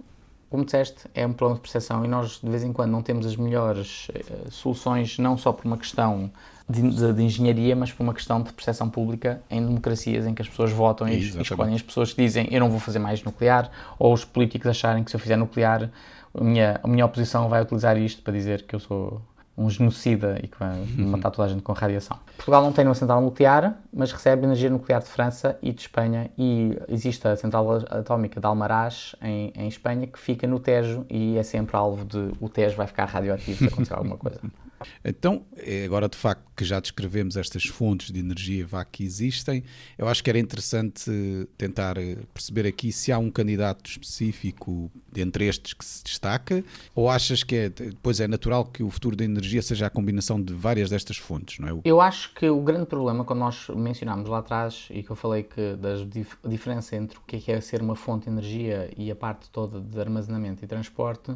[0.50, 3.26] como disseste, é um problema de percepção e nós de vez em quando não temos
[3.26, 6.32] as melhores uh, soluções, não só por uma questão
[6.70, 10.42] de, de, de, engenharia, mas por uma questão de percepção pública em democracias em que
[10.42, 13.24] as pessoas votam e, e escolhem as pessoas que dizem eu não vou fazer mais
[13.24, 15.90] nuclear, ou os políticos acharem que se eu fizer nuclear
[16.34, 19.22] a minha, a minha oposição vai utilizar isto para dizer que eu sou
[19.58, 21.10] um genocida e que vai uhum.
[21.10, 22.18] matar toda a gente com radiação.
[22.36, 26.30] Portugal não tem uma central nuclear, mas recebe energia nuclear de França e de Espanha
[26.38, 31.38] e existe a central atómica de Almaraz em, em Espanha que fica no Tejo e
[31.38, 34.40] é sempre alvo de o Tejo vai ficar radioativo se acontecer alguma coisa.
[35.04, 39.64] Então, é agora de facto que já descrevemos estas fontes de energia vá que existem,
[39.98, 41.12] eu acho que era interessante
[41.58, 46.64] tentar eh, perceber aqui se há um candidato específico entre estes que se destaca,
[46.96, 50.42] ou achas que é, depois é natural que o futuro da energia seja a combinação
[50.42, 51.82] de várias destas fontes, não é?
[51.84, 55.44] Eu acho que o grande problema, quando nós mencionámos lá atrás, e que eu falei
[55.44, 58.92] que da dif diferença entre o que é, que é ser uma fonte de energia
[58.98, 61.36] e a parte toda de armazenamento e transporte,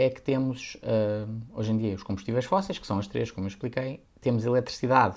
[0.00, 3.46] é que temos, uh, hoje em dia, os combustíveis fósseis, que são as três, como
[3.46, 5.16] eu expliquei, temos eletricidade,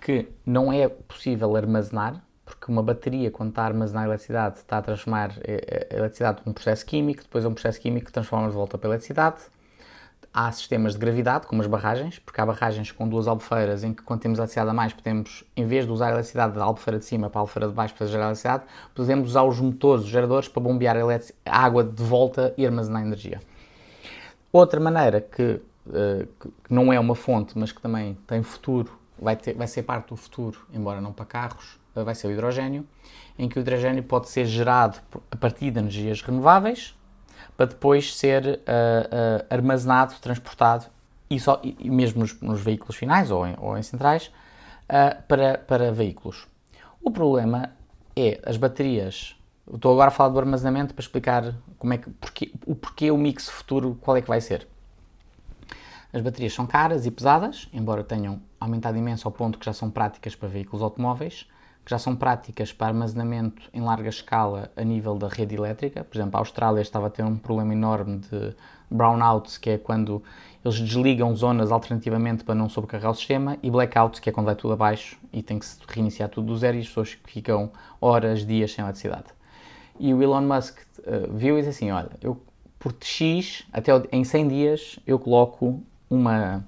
[0.00, 4.82] que não é possível armazenar, porque uma bateria, quando está a armazenar eletricidade, está a
[4.82, 8.78] transformar a eletricidade num processo químico, depois é um processo químico que transforma de volta
[8.78, 9.36] para a eletricidade.
[10.32, 14.02] Há sistemas de gravidade, como as barragens, porque há barragens com duas albufeiras em que,
[14.02, 17.04] quando temos eletricidade a mais, podemos, em vez de usar a eletricidade da albufeira de
[17.04, 20.48] cima para a albufeira de baixo para gerar eletricidade, podemos usar os motores, os geradores,
[20.48, 23.40] para bombear a água de volta e armazenar energia.
[24.52, 29.36] Outra maneira que, uh, que, não é uma fonte, mas que também tem futuro, vai,
[29.36, 32.86] ter, vai ser parte do futuro, embora não para carros, uh, vai ser o hidrogênio,
[33.38, 34.98] em que o hidrogênio pode ser gerado
[35.30, 36.96] a partir de energias renováveis
[37.56, 40.86] para depois ser uh, armazenado, transportado
[41.28, 44.32] e, só, e mesmo nos, nos, veículos finais ou em, ou em centrais
[45.28, 46.48] para, para veículos.
[47.02, 47.72] O problema
[48.16, 49.37] é as baterias
[49.72, 52.08] Estou agora a falar do armazenamento para explicar como é que,
[52.66, 54.66] o porquê o mix futuro, qual é que vai ser.
[56.10, 59.90] As baterias são caras e pesadas, embora tenham aumentado imenso ao ponto que já são
[59.90, 61.46] práticas para veículos automóveis,
[61.84, 66.02] que já são práticas para armazenamento em larga escala a nível da rede elétrica.
[66.02, 68.54] Por exemplo, a Austrália estava a ter um problema enorme de
[68.90, 70.22] brownouts, que é quando
[70.64, 74.56] eles desligam zonas alternativamente para não sobrecarregar o sistema, e blackouts, que é quando vai
[74.56, 78.46] tudo abaixo e tem que se reiniciar tudo do zero e as pessoas ficam horas,
[78.46, 79.37] dias sem eletricidade.
[79.98, 82.40] E o Elon Musk uh, viu e disse assim: Olha, eu
[82.78, 86.64] por X, até em 100 dias, eu coloco uma,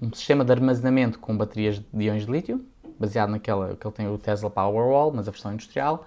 [0.00, 2.64] um sistema de armazenamento com baterias de íons de lítio,
[2.98, 6.06] baseado naquela que ele tem o Tesla Powerwall, mas a versão industrial,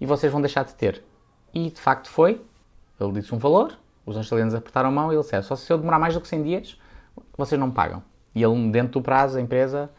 [0.00, 1.02] e vocês vão deixar de ter.
[1.54, 2.40] E de facto foi,
[3.00, 5.78] ele disse um valor, os australianos apertaram a mão e ele disse: só se eu
[5.78, 6.78] demorar mais do que 100 dias,
[7.36, 8.02] vocês não pagam.
[8.34, 9.90] E ele, dentro do prazo, a empresa,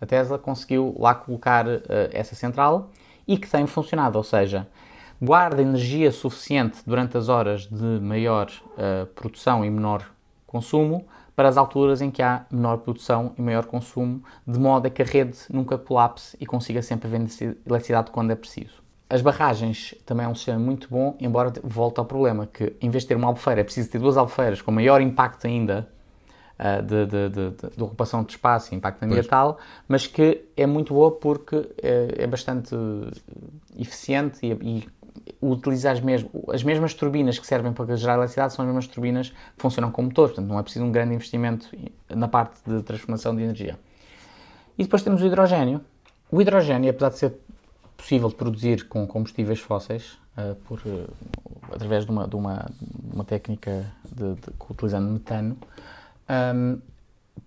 [0.00, 2.90] a Tesla, conseguiu lá colocar uh, essa central
[3.26, 4.66] e que tem funcionado, ou seja,
[5.20, 10.08] guarda energia suficiente durante as horas de maior uh, produção e menor
[10.46, 14.90] consumo para as alturas em que há menor produção e maior consumo, de modo a
[14.90, 18.82] que a rede nunca colapse e consiga sempre vender eletricidade quando é preciso.
[19.08, 23.04] As barragens também é um sistema muito bom, embora volte ao problema que em vez
[23.04, 25.88] de ter uma albufeira é preciso ter duas albufeiras com maior impacto ainda
[26.58, 29.66] uh, de, de, de, de, ocupação de espaço e impacto ambiental, pois.
[29.86, 32.74] mas que é muito boa porque é, é bastante
[33.78, 34.88] eficiente e, e
[35.40, 39.30] utiliza as, mes as mesmas turbinas que servem para gerar eletricidade são as mesmas turbinas
[39.30, 41.68] que funcionam como motor, portanto não é preciso um grande investimento
[42.08, 43.78] na parte de transformação de energia.
[44.78, 45.80] E depois temos o hidrogênio.
[46.30, 47.34] O hidrogênio, apesar de ser
[47.96, 51.08] possível de produzir com combustíveis fósseis, uh, por, uh,
[51.72, 52.70] através de uma, de uma,
[53.12, 55.56] uma técnica de, de, utilizando metano,
[56.54, 56.80] um,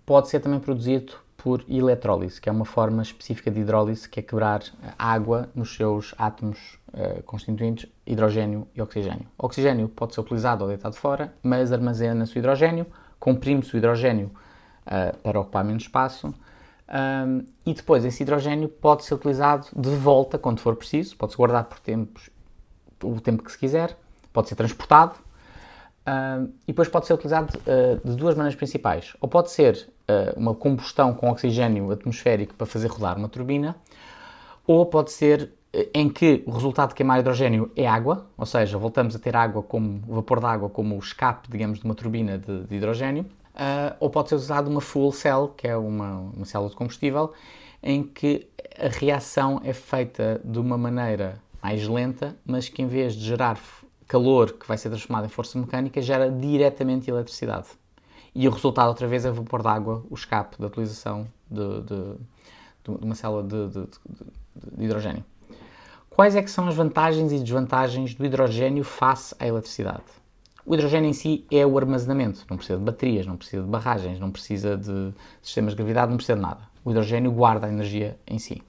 [0.04, 4.22] pode ser também produzido por eletrólise, que é uma forma específica de hidrólise, que é
[4.22, 4.62] quebrar
[4.96, 9.26] água nos seus átomos uh, constituintes hidrogênio e oxigênio.
[9.36, 12.86] O oxigênio pode ser utilizado ou deitado fora, mas armazena-se o hidrogênio,
[13.18, 14.30] comprime-se o hidrogênio
[14.86, 16.32] uh, para ocupar menos espaço,
[16.88, 21.64] um, e depois esse hidrogênio pode ser utilizado de volta quando for preciso, pode-se guardar
[21.64, 22.30] por tempos,
[23.02, 23.96] o tempo que se quiser,
[24.32, 25.14] pode ser transportado
[26.06, 29.14] uh, e depois pode ser utilizado uh, de duas maneiras principais.
[29.20, 33.76] Ou pode ser uh, uma combustão com oxigênio atmosférico para fazer rodar uma turbina,
[34.66, 35.50] ou pode ser
[35.94, 39.62] em que o resultado de queimar hidrogênio é água, ou seja, voltamos a ter água
[39.62, 43.24] como vapor de água como o escape, digamos, de uma turbina de, de hidrogênio,
[43.98, 47.32] ou pode ser usado uma fuel cell, que é uma, uma célula de combustível,
[47.82, 48.46] em que
[48.78, 53.56] a reação é feita de uma maneira mais lenta, mas que em vez de gerar
[54.12, 57.68] calor que vai ser transformado em força mecânica gera diretamente eletricidade.
[58.34, 63.04] E o resultado, outra vez, é vapor d'água, o escape da utilização de, de, de
[63.06, 65.24] uma célula de, de, hidrogênio.
[66.10, 70.04] Quais é que são as vantagens e desvantagens do hidrogênio face à eletricidade?
[70.66, 74.20] O hidrogênio em si é o armazenamento, não precisa de baterias, não precisa de barragens,
[74.20, 76.60] não precisa de sistemas de gravidade, não precisa de nada.
[76.84, 78.62] O hidrogênio guarda a energia em si.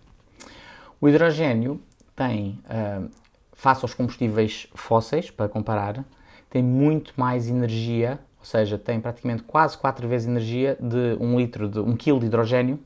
[1.01, 1.81] O hidrogênio
[2.15, 3.22] tem uh,
[3.63, 6.03] face aos combustíveis fósseis, para comparar,
[6.49, 11.69] tem muito mais energia, ou seja, tem praticamente quase 4 vezes energia de 1 litro
[11.69, 12.77] de 1 kg de hidrogênio.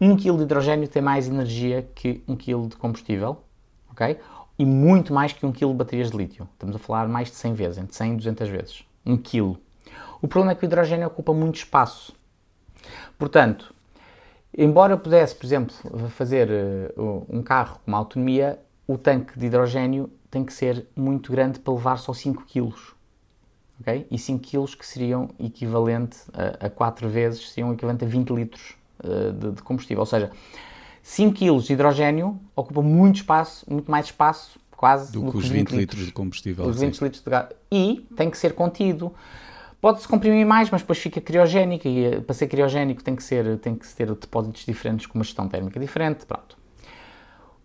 [0.00, 3.44] 1 kg de hidrogênio tem mais energia que 1 kg de combustível,
[3.92, 4.18] ok?
[4.58, 6.48] E muito mais que 1 kg de baterias de lítio.
[6.52, 8.84] Estamos a falar mais de 100 vezes, entre 100 e 200 vezes.
[9.06, 9.56] 1 kg.
[10.20, 12.12] O problema é que o hidrogênio ocupa muito espaço.
[13.16, 13.72] Portanto,
[14.58, 15.72] embora eu pudesse, por exemplo,
[16.08, 16.48] fazer
[16.96, 21.60] uh, um carro com uma autonomia, o tanque de hidrogênio tem que ser muito grande
[21.60, 22.74] para levar só 5 kg.
[23.80, 24.06] Okay?
[24.10, 28.74] E 5 kg que seriam equivalente a, a 4 vezes, seriam equivalente a 20 litros
[29.04, 30.00] uh, de, de, combustível.
[30.00, 30.32] Ou seja,
[31.02, 35.44] 5 kg de hidrogênio ocupa muito espaço, muito mais espaço, quase do, do que os
[35.44, 36.66] 20, 20 litros, litros de combustível.
[36.66, 37.48] Os 20 litros de gás.
[37.70, 39.14] E tem que ser contido.
[39.80, 43.58] Pode-se comprimir mais, mas depois fica criogénico e eh, para ser criogénico tem que, ser,
[43.58, 46.26] tem que ter depósitos diferentes com uma gestão térmica diferente.
[46.26, 46.63] Pronto.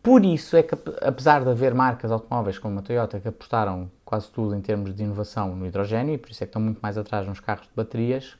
[0.02, 4.30] Por isso é que, apesar de haver marcas automóveis como a Toyota que apostaram quase
[4.30, 6.98] tudo em termos de inovação no hidrogênio, e por isso é que estão muito mais
[6.98, 8.38] atrás nos carros de baterias,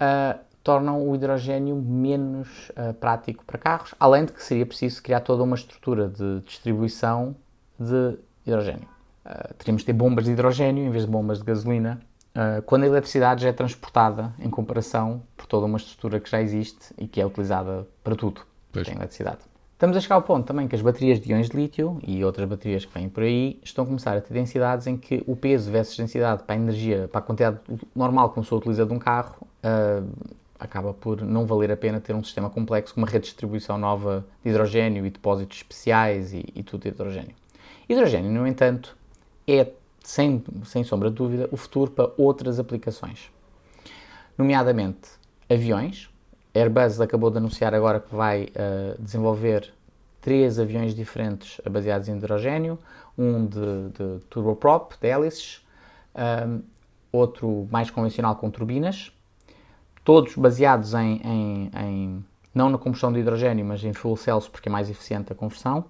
[0.00, 5.20] uh, tornam o hidrogênio menos uh, prático para carros, além de que seria preciso criar
[5.20, 7.36] toda uma estrutura de distribuição
[7.78, 8.88] de hidrogênio.
[9.26, 12.00] Uh, teríamos de ter bombas de hidrogênio em vez de bombas de gasolina,
[12.64, 16.94] quando a eletricidade já é transportada em comparação por toda uma estrutura que já existe
[16.96, 18.40] e que é utilizada para tudo.
[18.72, 18.86] Pois.
[18.86, 19.51] Tem eletricidade.
[19.82, 22.48] Estamos a chegar ao ponto também que as baterias de íons de lítio e outras
[22.48, 25.72] baterias que vêm por aí estão a começar a ter densidades em que o peso
[25.72, 27.58] versus densidade para a energia, para a quantidade
[27.92, 30.08] normal que uma pessoa utiliza de um carro, uh,
[30.56, 33.76] acaba por não valer a pena ter um sistema complexo com uma rede de distribuição
[33.76, 37.34] nova de hidrogênio e depósitos especiais e, e tudo de hidrogênio.
[37.88, 38.96] Hidrogênio, no entanto,
[39.48, 39.68] é,
[40.04, 43.32] sem, sem sombra de dúvida, o futuro para outras aplicações,
[44.38, 45.08] nomeadamente
[45.50, 46.08] aviões,
[46.54, 49.72] Airbus acabou de anunciar agora que vai uh, desenvolver
[50.20, 52.78] três aviões diferentes baseados em hidrogênio,
[53.18, 55.60] um de, de turboprop, de hélices,
[56.14, 56.62] um,
[57.10, 59.12] outro mais convencional com turbinas,
[60.04, 64.68] todos baseados em, em, em, não na combustão de hidrogênio, mas em fuel cells, porque
[64.68, 65.84] é mais eficiente a conversão,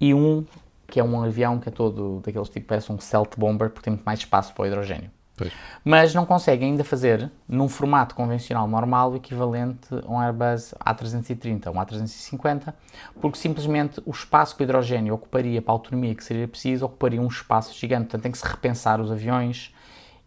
[0.00, 0.44] e um
[0.86, 3.94] que é um avião que é todo daqueles tipo, parece um stealth bomber, porque tem
[3.94, 5.10] muito mais espaço para o hidrogênio.
[5.36, 5.52] Pois.
[5.84, 11.68] Mas não conseguem ainda fazer, num formato convencional normal, o equivalente a um Airbus A330,
[11.68, 12.72] um A350,
[13.20, 17.20] porque simplesmente o espaço que o hidrogênio ocuparia para a autonomia que seria preciso, ocuparia
[17.20, 18.04] um espaço gigante.
[18.04, 19.74] Portanto, tem que se repensar os aviões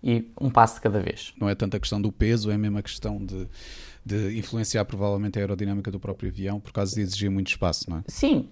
[0.04, 1.34] e um passo de cada vez.
[1.40, 3.48] Não é tanto a questão do peso, é mesmo a questão de,
[4.06, 8.00] de influenciar provavelmente a aerodinâmica do próprio avião, por causa de exigir muito espaço, não
[8.00, 8.04] é?
[8.08, 8.50] Sim,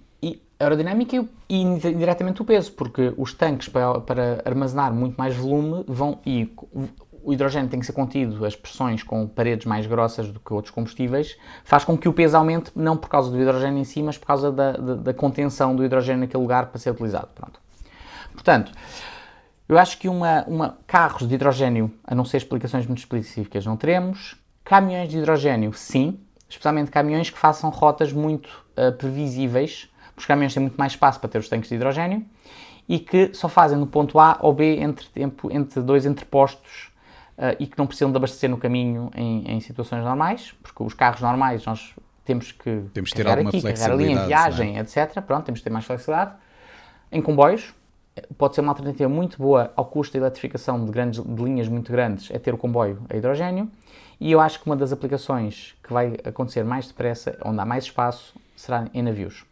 [0.60, 6.20] aerodinâmica e, indiretamente o peso, porque os tanques para, para armazenar muito mais volume vão
[6.26, 6.54] e
[7.26, 10.72] o hidrogênio tem que ser contido as pressões com paredes mais grossas do que outros
[10.72, 14.16] combustíveis, faz com que o peso aumente, não por causa do hidrogênio em si, mas
[14.16, 17.30] por causa da, da, da contenção do hidrogênio naquele lugar para ser utilizado.
[17.34, 17.60] Pronto.
[18.32, 18.72] Portanto,
[19.68, 23.76] eu acho que uma, uma, carros de hidrogênio, a não ser explicações muito específicas, não
[23.76, 24.36] teremos.
[24.64, 30.62] Caminhões de hidrogênio, sim, especialmente caminhões que façam rotas muito uh, previsíveis, os caminhões têm
[30.62, 32.26] muito mais espaço para ter os tanques de hidrogênio
[32.88, 36.92] e que só fazem no ponto A ou B entre, tempo, entre dois entrepostos
[37.38, 40.94] uh, e que não precisam de abastecer no caminho em, em, situações normais, porque os
[40.94, 41.94] carros normais nós
[42.24, 44.82] temos que temos ter alguma aqui, flexibilidade, ali em viagem, é?
[44.82, 45.22] etc.
[45.22, 46.34] Pronto, temos que ter mais flexibilidade.
[47.12, 47.74] Em comboios,
[48.38, 51.92] pode ser uma alternativa muito boa ao custo de eletrificação de, grandes, de linhas muito
[51.92, 53.70] grandes, é ter o comboio a hidrogênio.
[54.20, 57.84] E eu acho que uma das aplicações que vai acontecer mais depressa, onde há mais
[57.84, 59.46] espaço, será em navios.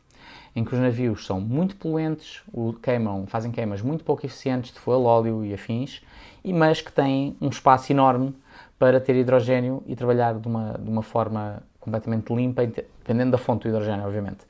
[0.56, 2.44] Em que os navios são muito poluentes,
[2.82, 6.02] queimam, fazem queimas muito pouco eficientes de fuel óleo e afins,
[6.46, 8.36] mas que têm um espaço enorme
[8.78, 13.64] para ter hidrogênio e trabalhar de uma, de uma forma completamente limpa, dependendo da fonte
[13.64, 14.46] do hidrogênio, obviamente.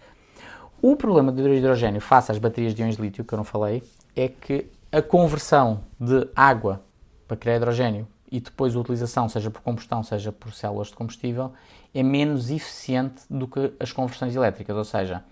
[0.81, 3.81] O problema do hidrogênio face às baterias de íons de lítio, que eu não falei,
[4.15, 6.81] é que a conversão de água
[7.27, 11.53] para criar hidrogênio e depois a utilização, seja por combustão, seja por células de combustível,
[11.93, 14.75] é menos eficiente do que as conversões elétricas.
[14.75, 15.23] Ou seja,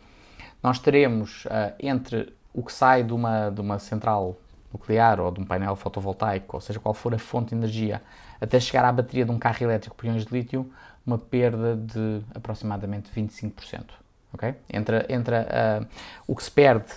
[0.62, 4.38] nós teremos uh, entre o que sai de uma, de uma central
[4.72, 8.02] nuclear ou de um painel fotovoltaico, ou seja, qual for a fonte de energia,
[8.40, 10.72] até chegar à bateria de um carro elétrico por íons de lítio,
[11.06, 13.86] uma perda de aproximadamente 25%.
[14.34, 14.56] Okay?
[14.70, 15.88] Entre, entre uh,
[16.26, 16.92] o que se perde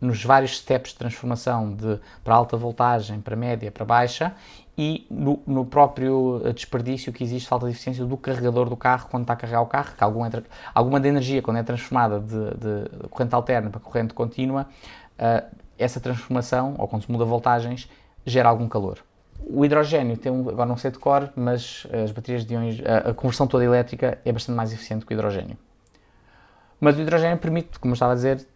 [0.00, 4.34] nos vários steps de transformação de, para alta voltagem, para média, para baixa
[4.78, 9.22] e no, no, próprio desperdício que existe, falta de eficiência do carregador do carro quando
[9.22, 10.30] está a carregar o carro, que alguma,
[10.74, 14.66] alguma da energia, quando é transformada de, de corrente alterna para corrente contínua,
[15.18, 17.88] uh, essa transformação, ao consumo de voltagens,
[18.24, 18.98] gera algum calor.
[19.48, 23.10] O hidrogênio tem um, agora não sei de cor, mas as baterias de íons, a,
[23.10, 25.56] a conversão toda elétrica é bastante mais eficiente que o hidrogênio.
[26.78, 28.46] Mas o hidrogênio permite, como eu estava a dizer,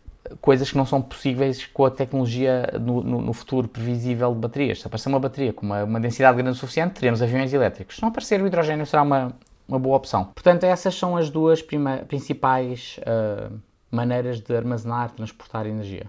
[0.41, 4.81] coisas que não são possíveis com a tecnologia no, no, no futuro previsível de baterias.
[4.81, 7.97] Se aparecer uma bateria com uma, uma, densidade grande o suficiente, teremos aviões elétricos.
[7.97, 9.33] Se não aparecer, o hidrogênio será uma,
[9.66, 10.24] uma boa opção.
[10.24, 13.59] Portanto, essas são as duas prima, principais uh,
[13.91, 16.07] maneiras de armazenar, transportar energia.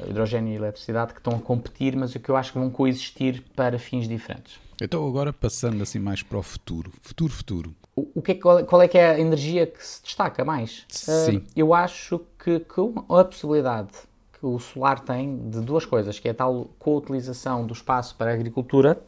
[0.00, 2.70] O hidrogênio e eletricidade que estão a competir, mas o que eu acho que vão
[2.70, 4.58] coexistir para fins diferentes.
[4.80, 7.74] Então agora passando assim mais para o futuro, futuro, futuro.
[8.14, 10.84] O, que é, qual, é que é a energia que se destaca mais?
[10.88, 11.38] Sim.
[11.38, 13.90] Uh, eu acho que, que a possibilidade
[14.32, 18.30] que o solar tem de duas coisas, que é a tal co-utilização do espaço para
[18.30, 19.00] a agricultura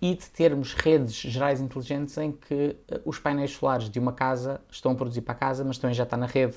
[0.00, 4.60] e de termos redes gerais inteligentes em que uh, os painéis solares de uma casa
[4.70, 6.56] estão a produzir para a casa, mas também já está na rede.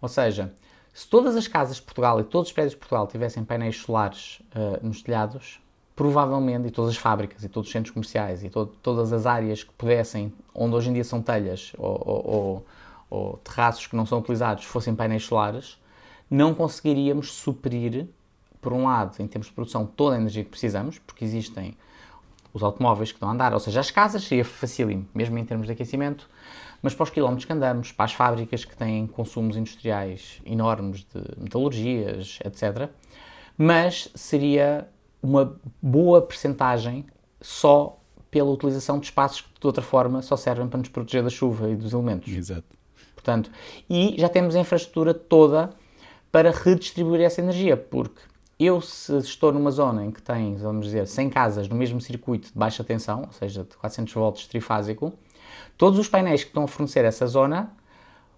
[0.00, 0.52] Ou seja,
[0.92, 4.40] se todas as casas de Portugal e todos os prédios de Portugal tivessem painéis solares
[4.54, 5.60] uh, nos telhados,
[6.00, 9.62] provavelmente, e todas as fábricas, e todos os centros comerciais, e to todas as áreas
[9.62, 12.66] que pudessem, onde hoje em dia são telhas ou, ou, ou,
[13.10, 15.78] ou terraços que não são utilizados, fossem painéis solares,
[16.30, 18.06] não conseguiríamos suprir,
[18.62, 21.76] por um lado, em termos de produção, toda a energia que precisamos, porque existem
[22.54, 25.66] os automóveis que estão a andar, ou seja, as casas seria facílimo, mesmo em termos
[25.66, 26.30] de aquecimento,
[26.80, 31.22] mas para os quilómetros que andamos, para as fábricas que têm consumos industriais enormes de
[31.36, 32.88] metalurgias, etc.
[33.58, 34.88] Mas seria
[35.22, 37.06] uma boa percentagem
[37.40, 37.98] só
[38.30, 41.68] pela utilização de espaços que de outra forma só servem para nos proteger da chuva
[41.68, 42.32] e dos elementos.
[42.32, 42.64] Exato.
[43.14, 43.50] Portanto,
[43.88, 45.70] e já temos a infraestrutura toda
[46.32, 48.20] para redistribuir essa energia, porque
[48.58, 52.48] eu se estou numa zona em que tem, vamos dizer, 100 casas no mesmo circuito
[52.48, 55.12] de baixa tensão, ou seja, de 400 volts trifásico,
[55.76, 57.74] todos os painéis que estão a fornecer essa zona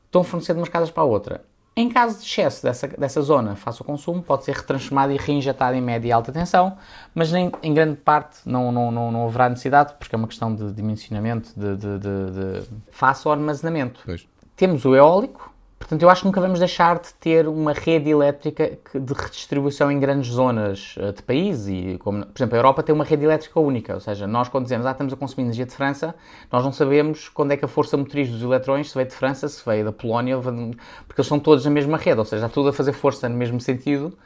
[0.06, 1.44] estão a fornecer de umas casas para a outra.
[1.74, 5.74] Em caso de excesso dessa, dessa zona face ao consumo, pode ser retransformado e reinjetado
[5.74, 6.76] em média e alta tensão,
[7.14, 10.54] mas nem, em grande parte não, não, não, não haverá necessidade, porque é uma questão
[10.54, 14.00] de dimensionamento, de, de, de, de face ao armazenamento.
[14.04, 14.26] Pois.
[14.54, 15.51] Temos o eólico,
[15.92, 20.00] Portanto, eu acho que nunca vamos deixar de ter uma rede elétrica de redistribuição em
[20.00, 21.68] grandes zonas eh, de país.
[21.68, 23.92] E, como, por exemplo, a Europa tem uma rede elétrica única.
[23.92, 26.14] Ou seja, nós quando dizemos ah, estamos a consumir energia de França,
[26.50, 29.46] nós não sabemos quando é que a força motriz dos eletrões se veio de França,
[29.50, 32.18] se veio da Polónia, porque eles são todos na mesma rede.
[32.18, 34.16] Ou seja, está tudo a fazer força no mesmo sentido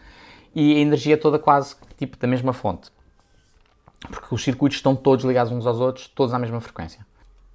[0.55, 2.93] e a energia toda quase tipo da mesma fonte.
[4.09, 7.05] porque os circuitos estão todos ligados uns aos outros, todos à mesma frequência.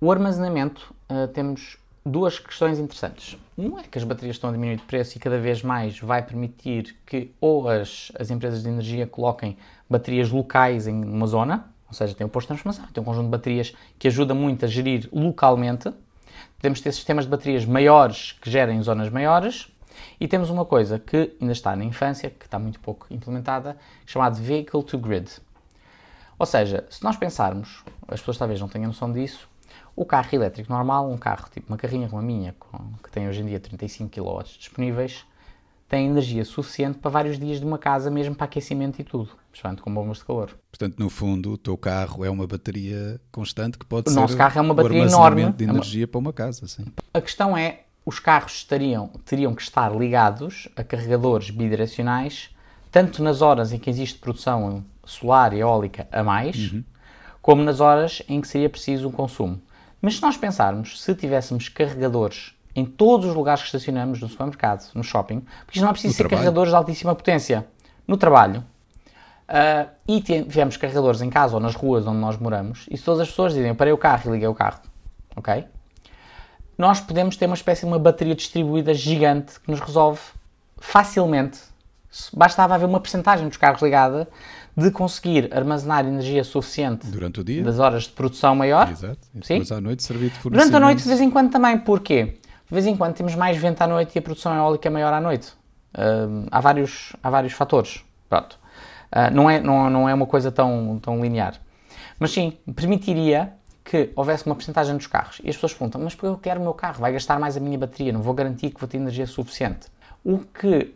[0.01, 3.37] O armazenamento, uh, temos duas questões interessantes.
[3.55, 6.23] Uma é que as baterias estão a diminuir de preço e cada vez mais vai
[6.23, 9.57] permitir que ou as, as empresas de energia coloquem
[9.89, 13.25] baterias locais em uma zona, ou seja, tem o posto de transformação, tem um conjunto
[13.25, 15.93] de baterias que ajuda muito a gerir localmente.
[16.57, 19.67] Podemos ter sistemas de baterias maiores que gerem em zonas maiores.
[20.19, 24.39] E temos uma coisa que ainda está na infância, que está muito pouco implementada, chamada
[24.39, 25.29] Vehicle to Grid.
[26.39, 29.50] Ou seja, se nós pensarmos, as pessoas talvez não tenham noção disso,
[29.95, 32.55] o carro elétrico normal, um carro tipo uma carrinha como a minha,
[33.03, 35.25] que tem hoje em dia 35 kW disponíveis,
[35.91, 39.81] tem energia suficiente para vários dias de uma casa, mesmo para aquecimento e tudo, principalmente
[39.81, 40.57] com bombas de calor.
[40.71, 44.37] Portanto, no fundo, o teu carro é uma bateria constante que pode o ser nosso
[44.37, 46.07] carro é uma bateria enorme de energia é uma...
[46.07, 46.65] para uma casa.
[46.65, 46.85] Sim.
[47.13, 52.51] A questão é, os carros estariam, teriam que estar ligados a carregadores bidirecionais,
[52.89, 56.85] tanto nas horas em que existe produção solar e eólica a mais, uhum.
[57.41, 59.61] como nas horas em que seria preciso um consumo.
[60.01, 64.89] Mas se nós pensarmos, se tivéssemos carregadores em todos os lugares que estacionamos, no supermercado,
[64.93, 66.39] no shopping, porque isto não é preciso no ser trabalho.
[66.39, 67.67] carregadores de altíssima potência,
[68.07, 68.63] no trabalho,
[69.49, 73.21] uh, e tivermos carregadores em casa ou nas ruas onde nós moramos, e se todas
[73.21, 74.79] as pessoas dizem, eu parei o carro e liguei o carro,
[75.35, 75.65] ok?
[76.77, 80.21] Nós podemos ter uma espécie de uma bateria distribuída gigante que nos resolve
[80.77, 81.59] facilmente,
[82.33, 84.27] bastava haver uma percentagem dos carros ligada,
[84.75, 88.89] de conseguir armazenar energia suficiente durante o dia, das horas de produção maior.
[88.89, 89.19] Exato.
[89.33, 89.73] E depois Sim?
[89.73, 90.69] à noite servir de fornecimento.
[90.69, 91.77] Durante a noite de vez em quando também.
[91.79, 92.37] Porquê?
[92.69, 95.13] De vez em quando temos mais vento à noite e a produção eólica é maior
[95.13, 95.53] à noite.
[95.93, 98.01] Uh, há, vários, há vários fatores.
[98.29, 98.57] Pronto.
[99.11, 101.55] Uh, não, é, não, não é uma coisa tão, tão linear.
[102.17, 103.53] Mas sim, permitiria
[103.83, 105.41] que houvesse uma porcentagem dos carros.
[105.43, 107.59] E as pessoas perguntam, mas porque eu quero o meu carro, vai gastar mais a
[107.59, 109.87] minha bateria, não vou garantir que vou ter energia suficiente.
[110.23, 110.93] O que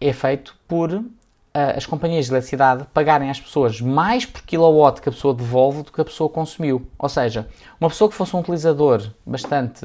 [0.00, 1.04] é feito por
[1.52, 5.92] as companhias de eletricidade pagarem às pessoas mais por kilowatt que a pessoa devolve do
[5.92, 6.86] que a pessoa consumiu.
[6.96, 7.48] Ou seja,
[7.80, 9.84] uma pessoa que fosse um utilizador bastante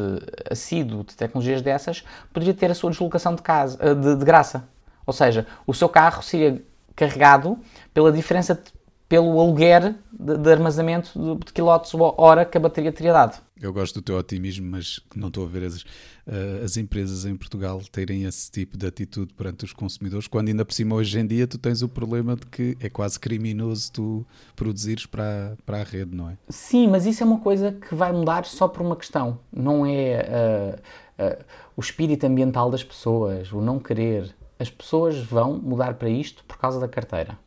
[0.49, 4.67] assíduo de tecnologias dessas poderia ter a sua deslocação de, casa, eh, de, de graça.
[5.07, 6.61] Ou seja, o seu carro seria
[6.95, 7.57] carregado
[7.93, 8.71] pela diferença de,
[9.09, 13.41] pelo aluguer de, armazenamento de, de quilowatts-hora que a bateria teria dado.
[13.59, 15.83] Eu gosto do teu otimismo, mas não estou a ver as,
[16.27, 20.65] uh, as empresas em Portugal terem esse tipo de atitude perante os consumidores, quando ainda
[20.65, 24.25] por cima hoje em dia tu tens o problema de que é quase criminoso tu
[24.55, 26.37] produzires para, para a rede, não é?
[26.49, 29.39] Sim, mas isso é uma coisa que vai mudar só por uma questão.
[29.51, 30.79] Não é
[31.19, 31.45] uh, uh,
[31.75, 34.35] o espírito ambiental das pessoas, o não querer.
[34.57, 37.37] As pessoas vão mudar para isto por causa da carteira.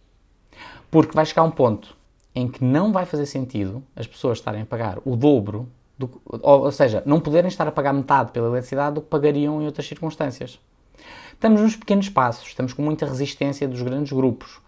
[0.91, 1.97] Porque vai chegar um ponto
[2.35, 5.69] em que não vai fazer sentido as pessoas estarem a pagar o dobro
[5.99, 9.67] do, ou, seja, não poderem estar a pagar metade pela eletricidade do que pagariam em
[9.67, 10.61] outras circunstâncias.
[11.33, 14.61] Estamos nos pequenos passos, estamos com muita resistência dos grandes grupos.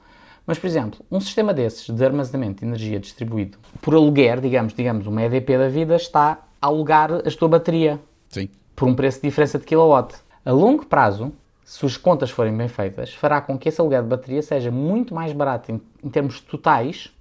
[0.47, 5.07] Mas, por exemplo, um sistema desses de armazenamento de energia distribuído por aluguer, digamos, digamos,
[5.07, 8.49] uma EDP da vida está a alugar a tua bateria Sim.
[8.75, 10.17] por um preço de diferença de kilowatt.
[10.45, 11.33] A longo prazo,
[11.65, 15.15] se as contas forem bem feitas, fará com que esse aluguer de bateria seja muito
[15.15, 17.13] mais barato em, em termos totais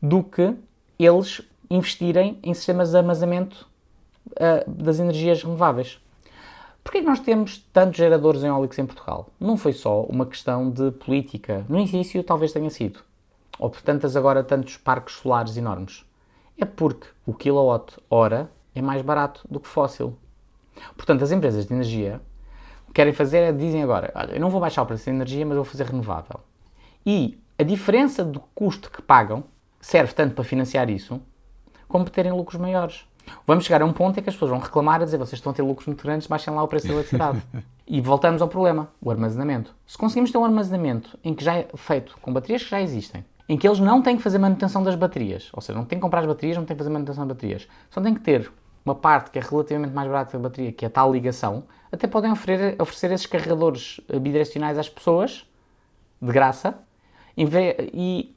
[0.00, 0.54] do que
[0.98, 3.68] eles investirem em sistemas de armazenamento
[4.32, 6.00] uh, das energias renováveis.
[6.82, 9.28] Porquê é que nós temos tantos geradores eólicos em Portugal?
[9.38, 11.64] Não foi só uma questão de política.
[11.68, 13.00] No início talvez tenha sido.
[13.58, 16.04] Ou por tantas agora tantos parques solares enormes.
[16.56, 20.16] É porque o kilowatt-hora é mais barato do que fóssil.
[20.96, 22.20] Portanto, as empresas de energia
[22.94, 25.56] querem fazer é, dizem agora, olha, eu não vou baixar o preço da energia, mas
[25.56, 26.40] vou fazer renovável.
[27.04, 29.44] E a diferença do custo que pagam
[29.80, 31.20] serve tanto para financiar isso,
[31.88, 33.04] como terem lucros maiores.
[33.46, 35.52] Vamos chegar a um ponto em que as pessoas vão reclamar a dizer vocês estão
[35.52, 37.42] a ter lucros muito grandes, baixem lá o preço da eletricidade.
[37.86, 39.74] e voltamos ao problema, o armazenamento.
[39.86, 43.24] Se conseguimos ter um armazenamento em que já é feito com baterias que já existem,
[43.48, 46.02] em que eles não têm que fazer manutenção das baterias, ou seja, não têm que
[46.02, 48.50] comprar as baterias, não têm que fazer manutenção das baterias, só têm que ter
[48.84, 52.06] uma parte que é relativamente mais barata da bateria, que é a tal ligação, até
[52.06, 55.46] podem oferecer, oferecer esses carregadores bidirecionais às pessoas,
[56.20, 56.78] de graça,
[57.36, 58.34] e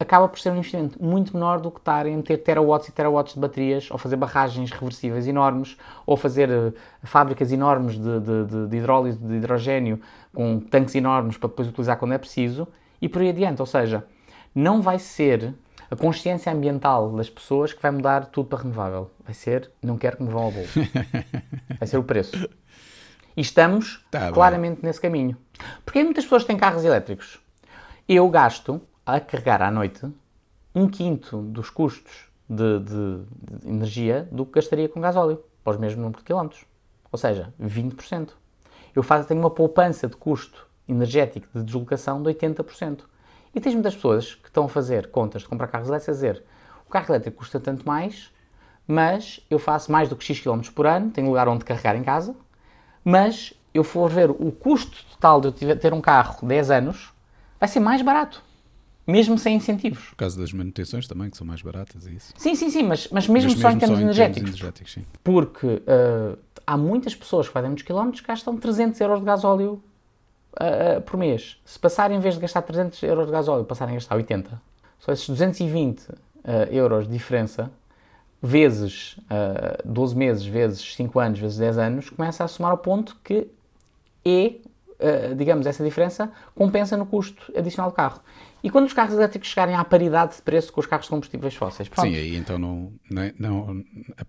[0.00, 3.34] acaba por ser um investimento muito menor do que estarem a ter terawatts e terawatts
[3.34, 5.76] de baterias, ou fazer barragens reversíveis enormes,
[6.06, 10.00] ou fazer uh, fábricas enormes de, de, de, de, hidrólise de hidrogênio
[10.34, 12.66] com tanques enormes para depois utilizar quando é preciso,
[13.00, 13.60] e por aí adiante.
[13.60, 14.02] Ou seja,
[14.54, 15.54] não vai ser
[15.90, 19.10] a consciência ambiental das pessoas que vai mudar tudo para renovável.
[19.22, 20.80] Vai ser, não quero que me vão ao bolso.
[21.78, 22.48] Vai ser o preço.
[23.36, 25.36] E estamos tá claramente nesse caminho.
[25.84, 27.40] Porque muitas pessoas têm carros elétricos.
[28.08, 28.80] Eu gasto
[29.14, 30.06] a carregar à noite
[30.74, 33.24] um quinto dos custos de, de,
[33.60, 36.64] de energia do que gastaria com gasóleo, para os mesmos número de quilómetros.
[37.12, 38.30] Ou seja, 20%.
[38.94, 43.00] Eu faço, tenho uma poupança de custo energético de deslocação de 80%.
[43.54, 46.44] E tens muitas pessoas que estão a fazer contas de comprar carros elétricos a dizer
[46.86, 48.32] o carro elétrico custa tanto mais,
[48.84, 52.02] mas eu faço mais do que X km por ano, tenho lugar onde carregar em
[52.02, 52.34] casa,
[53.04, 57.12] mas eu for ver o custo total de eu ter um carro 10 anos,
[57.60, 58.42] vai ser mais barato.
[59.10, 60.10] Mesmo sem incentivos.
[60.10, 62.32] Por causa das manutenções também, que são mais baratas, é isso?
[62.36, 64.40] Sim, sim, sim, mas, mas mesmo, mas só em termos só energéticos.
[64.40, 64.98] Em termos energéticos.
[65.24, 69.82] Porque uh, há muitas pessoas que fazem muitos quilómetros que gastam 300 euros de gasóleo
[70.54, 71.60] uh, por mês.
[71.64, 74.60] Se passarem, em vez de gastar 300 euros de gasóleo, passarem a gastar 80,
[74.98, 76.14] só esses 220 uh,
[76.70, 77.70] euros de diferença,
[78.42, 83.16] vezes uh, 12 meses, vezes 5 anos, vezes 10 anos, começa a somar ao ponto
[83.22, 83.48] que
[84.24, 84.56] é,
[85.34, 88.20] digamos, essa diferença compensa no custo adicional do carro.
[88.62, 91.54] E quando os carros elétricos chegarem à paridade de preço com os carros de combustíveis
[91.54, 91.88] fósseis?
[91.88, 92.08] Pronto.
[92.08, 93.84] Sim, aí então não, não, é, não,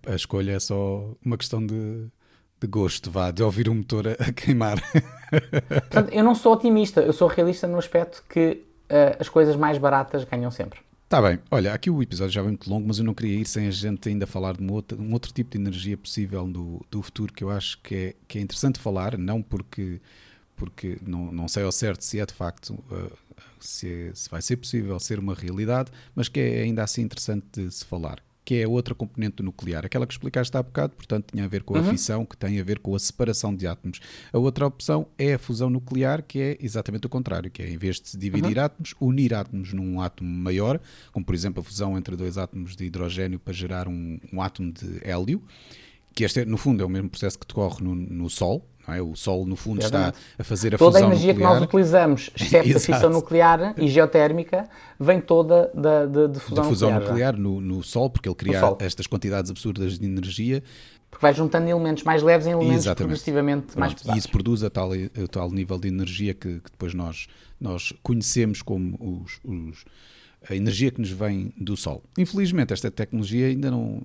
[0.08, 2.08] a escolha é só uma questão de,
[2.60, 4.82] de gosto, vá, de ouvir o motor a, a queimar.
[5.70, 9.78] Portanto, eu não sou otimista, eu sou realista no aspecto que uh, as coisas mais
[9.78, 10.80] baratas ganham sempre.
[11.12, 13.46] Está bem, olha, aqui o episódio já vai muito longo, mas eu não queria ir
[13.46, 16.80] sem a gente ainda falar de um outro, um outro tipo de energia possível do,
[16.90, 20.00] do futuro que eu acho que é, que é interessante falar, não porque,
[20.56, 23.12] porque não, não sei ao certo se é de facto uh,
[23.66, 27.72] se, se vai ser possível ser uma realidade, mas que é ainda assim interessante de
[27.72, 31.32] se falar que é a outra componente do nuclear, aquela que explicaste há bocado, portanto,
[31.32, 31.92] tinha a ver com a uhum.
[31.92, 34.00] fissão, que tem a ver com a separação de átomos.
[34.34, 37.78] A outra opção é a fusão nuclear, que é exatamente o contrário, que é em
[37.78, 38.64] vez de se dividir uhum.
[38.64, 40.80] átomos, unir átomos num átomo maior,
[41.12, 44.72] como por exemplo a fusão entre dois átomos de hidrogênio para gerar um, um átomo
[44.72, 45.42] de hélio,
[46.14, 49.02] que este, no fundo, é o mesmo processo que decorre no, no Sol, é?
[49.02, 51.52] O Sol, no fundo, está a fazer a toda fusão Toda a energia nuclear.
[51.52, 54.68] que nós utilizamos, exceto a fissão nuclear e geotérmica,
[55.00, 58.36] vem toda da, de, de fusão, de fusão nuclear, nuclear no, no, Sol, porque ele
[58.36, 60.64] cria estas quantidades absurdas de energia.
[61.10, 62.98] Porque vai juntando elementos mais leves em elementos Exatamente.
[62.98, 64.16] progressivamente Pronto, mais pesados.
[64.16, 67.28] E isso produz a tal, a tal nível de energia que, que depois nós,
[67.60, 69.84] nós conhecemos como os, os
[70.50, 72.04] a energia que nos vem do Sol.
[72.18, 74.02] Infelizmente, esta tecnologia ainda não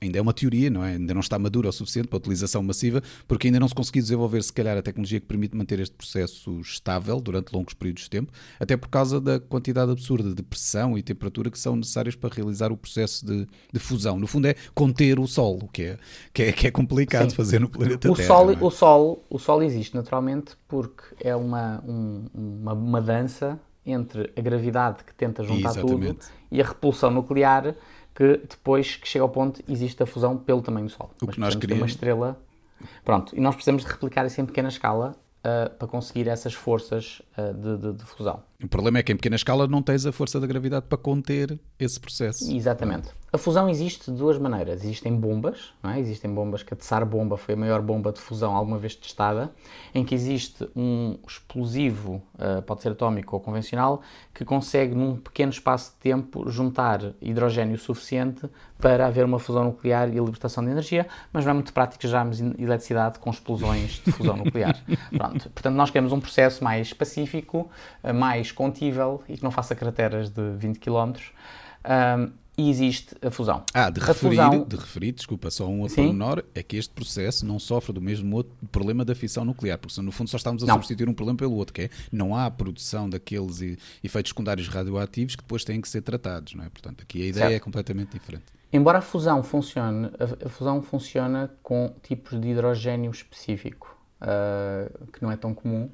[0.00, 0.92] ainda é uma teoria, não é?
[0.92, 4.42] Ainda não está madura o suficiente para utilização massiva, porque ainda não se conseguiu desenvolver,
[4.42, 8.32] se calhar, a tecnologia que permite manter este processo estável durante longos períodos de tempo,
[8.58, 12.72] até por causa da quantidade absurda de pressão e temperatura que são necessárias para realizar
[12.72, 14.18] o processo de, de fusão.
[14.18, 15.98] No fundo, é conter o Sol, o que é,
[16.32, 17.36] que é, que é complicado Sim.
[17.36, 18.28] fazer no planeta o Terra.
[18.28, 18.56] Sol, é?
[18.60, 24.40] o, sol, o Sol existe naturalmente porque é uma, um, uma, uma dança entre a
[24.40, 26.26] gravidade que tenta juntar Exatamente.
[26.26, 27.74] tudo e a repulsão nuclear
[28.14, 31.10] que depois que chega ao ponto existe a fusão pelo tamanho do Sol.
[31.20, 31.82] O Mas que nós queremos...
[31.82, 32.40] uma estrela.
[33.04, 37.22] Pronto, e nós precisamos de replicar isso em pequena escala uh, para conseguir essas forças
[37.36, 38.42] uh, de, de, de, fusão.
[38.62, 41.58] O problema é que em pequena escala não tens a força da gravidade para conter
[41.78, 42.50] esse processo.
[42.54, 43.08] Exatamente.
[43.32, 44.82] A fusão existe de duas maneiras.
[44.82, 46.00] Existem bombas, é?
[46.00, 49.52] existem bombas que a Tsar Bomba foi a maior bomba de fusão alguma vez testada,
[49.94, 54.02] em que existe um explosivo, uh, pode ser atómico ou convencional,
[54.34, 58.48] que consegue num pequeno espaço de tempo juntar hidrogênio suficiente
[58.78, 62.02] para haver uma fusão nuclear e a libertação de energia, mas não é muito prático
[62.02, 64.76] gerarmos eletricidade com explosões de fusão nuclear.
[65.16, 65.50] Pronto.
[65.50, 67.70] Portanto, nós queremos um processo mais pacífico,
[68.02, 71.14] uh, mais mais contível e que não faça crateras de 20 km.
[71.84, 73.64] Um, e existe a fusão.
[73.72, 74.64] Ah, de referir, fusão...
[74.64, 78.52] de referir, desculpa, só um pormenor, é que este processo não sofre do mesmo outro
[78.70, 80.74] problema da fissão nuclear, porque no fundo só estamos a não.
[80.74, 83.62] substituir um problema pelo outro, que é não há a produção daqueles
[84.04, 86.68] efeitos secundários radioativos que depois têm que ser tratados, não é?
[86.68, 87.56] Portanto, aqui a ideia certo.
[87.56, 88.44] é completamente diferente.
[88.70, 90.10] Embora a fusão funcione,
[90.44, 95.88] a, fusão funciona com tipos de hidrogênio específico, uh, que não é tão comum,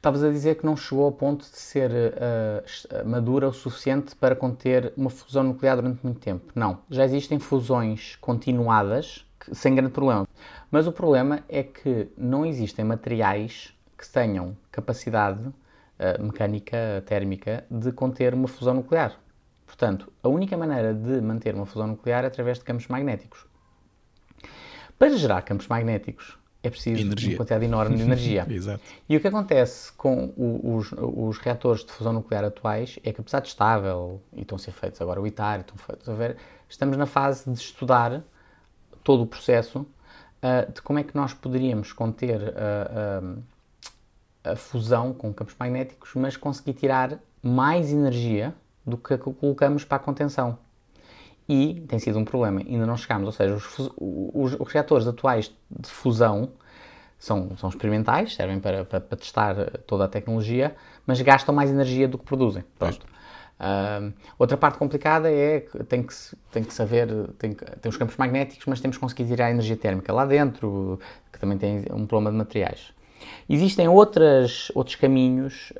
[0.00, 4.34] Estavas a dizer que não chegou ao ponto de ser uh, madura o suficiente para
[4.34, 6.50] conter uma fusão nuclear durante muito tempo.
[6.54, 6.78] Não.
[6.88, 10.26] Já existem fusões continuadas que, sem grande problema.
[10.70, 17.92] Mas o problema é que não existem materiais que tenham capacidade uh, mecânica, térmica, de
[17.92, 19.20] conter uma fusão nuclear.
[19.66, 23.44] Portanto, a única maneira de manter uma fusão nuclear é através de campos magnéticos.
[24.98, 27.30] Para gerar campos magnéticos é preciso energia.
[27.30, 28.46] uma quantidade enorme de energia.
[29.08, 33.20] E o que acontece com o, os, os, reatores de fusão nuclear atuais é que,
[33.20, 36.36] apesar de estável, e estão a ser feitos agora o ITAR, estão feitos a ver,
[36.68, 38.22] estamos na fase de estudar
[39.02, 43.30] todo o processo uh, de como é que nós poderíamos conter a,
[44.44, 48.54] a, a fusão com campos magnéticos, mas conseguir tirar mais energia
[48.86, 50.58] do que colocamos para a contenção
[51.50, 52.60] e tem sido um problema.
[52.60, 56.50] Ainda não chegámos, ou seja, os, os, os reatores atuais de fusão
[57.18, 62.06] são, são experimentais, servem para, para, para, testar toda a tecnologia, mas gastam mais energia
[62.06, 62.62] do que produzem.
[62.78, 63.04] Pronto.
[63.58, 66.14] Uh, outra parte complicada é que tem que,
[66.52, 69.76] tem que saber, tem, tem os campos magnéticos, mas temos que conseguir tirar a energia
[69.76, 71.00] térmica lá dentro,
[71.32, 72.92] que também tem um problema de materiais.
[73.48, 75.72] Existem outras, outros caminhos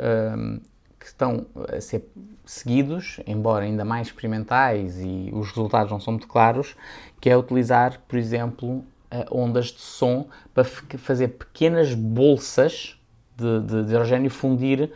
[1.01, 2.07] que estão a ser
[2.45, 6.77] seguidos, embora ainda mais experimentais e os resultados não são muito claros,
[7.19, 8.85] que é utilizar, por exemplo,
[9.31, 13.01] ondas de som para fazer pequenas bolsas
[13.37, 14.93] de, de, de hidrogênio fundir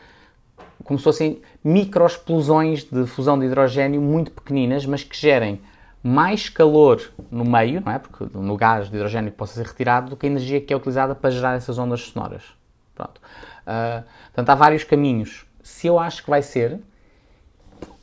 [0.84, 5.60] como se fossem microexplosões de fusão de hidrogênio muito pequeninas, mas que gerem
[6.02, 7.00] mais calor
[7.30, 7.98] no meio, não é?
[7.98, 10.76] Porque no gás de hidrogênio que possa ser retirado, do que a energia que é
[10.76, 12.42] utilizada para gerar essas ondas sonoras.
[12.94, 13.18] Pronto.
[13.66, 15.46] Uh, portanto, há vários caminhos.
[15.64, 16.78] Se eu acho que vai ser,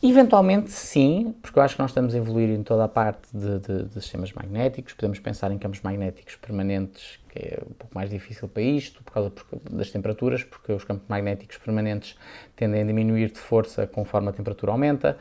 [0.02, 3.60] eventualmente sim, porque eu acho que nós estamos a evoluir em toda a parte de,
[3.60, 8.10] de, de sistemas magnéticos, podemos pensar em campos magnéticos permanentes, que é um pouco mais
[8.10, 9.32] difícil para isto, por causa
[9.70, 12.18] das temperaturas, porque os campos magnéticos permanentes
[12.56, 15.16] tendem a diminuir de força conforme a temperatura aumenta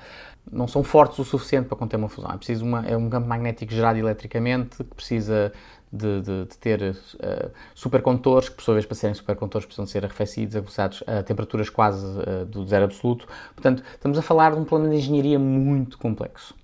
[0.51, 2.30] não são fortes o suficiente para conter uma fusão.
[2.32, 5.53] É preciso uma, é um campo magnético gerado eletricamente que precisa
[5.93, 10.05] de, de, de ter uh, supercondutores, que por sua vez para serem supercondutores precisam ser
[10.05, 13.26] arrefecidos, aguçados a temperaturas quase uh, do zero absoluto.
[13.55, 16.55] Portanto, estamos a falar de um plano de engenharia muito complexo.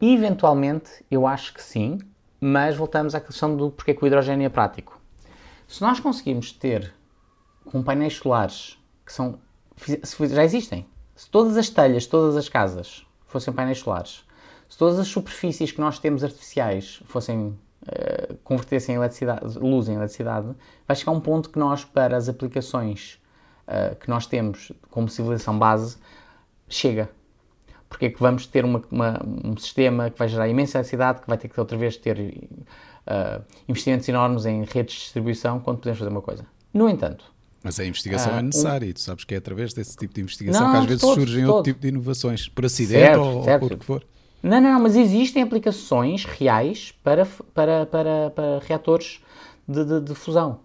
[0.00, 1.98] Eventualmente, eu acho que sim,
[2.40, 4.98] mas voltamos à questão do porquê que o hidrogênio é prático.
[5.68, 6.94] Se nós conseguimos ter
[7.66, 9.38] com painéis solares que são
[10.30, 14.24] já existem, se todas as telhas, todas as casas fossem painéis solares,
[14.68, 20.48] se todas as superfícies que nós temos artificiais fossem uh, convertessem eletricidade, luz em eletricidade,
[20.86, 23.18] vai chegar um ponto que nós, para as aplicações
[23.66, 25.96] uh, que nós temos como civilização base,
[26.68, 27.10] chega.
[27.88, 31.28] Porque é que vamos ter uma, uma, um sistema que vai gerar imensa eletricidade, que
[31.28, 35.98] vai ter que outra vez ter uh, investimentos enormes em redes de distribuição, quando podemos
[35.98, 36.46] fazer uma coisa.
[36.72, 37.24] No entanto,
[37.62, 38.90] mas a investigação ah, é necessária um...
[38.90, 41.16] e tu sabes que é através desse tipo de investigação não, que às vezes todos,
[41.16, 41.56] surgem todos.
[41.56, 43.62] outro tipo de inovações, por acidente certo, ou, certo.
[43.62, 44.06] ou por o que for.
[44.42, 49.20] Não, não, mas existem aplicações reais para, para, para, para reatores
[49.68, 50.60] de, de, de fusão.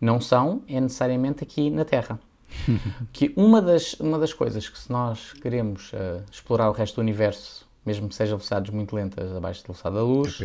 [0.00, 2.18] Não são, é necessariamente aqui na Terra.
[3.12, 7.00] que uma das, uma das coisas que se nós queremos uh, explorar o resto do
[7.00, 10.44] universo, mesmo que sejam velocidades muito lentas abaixo da velocidade da luz, é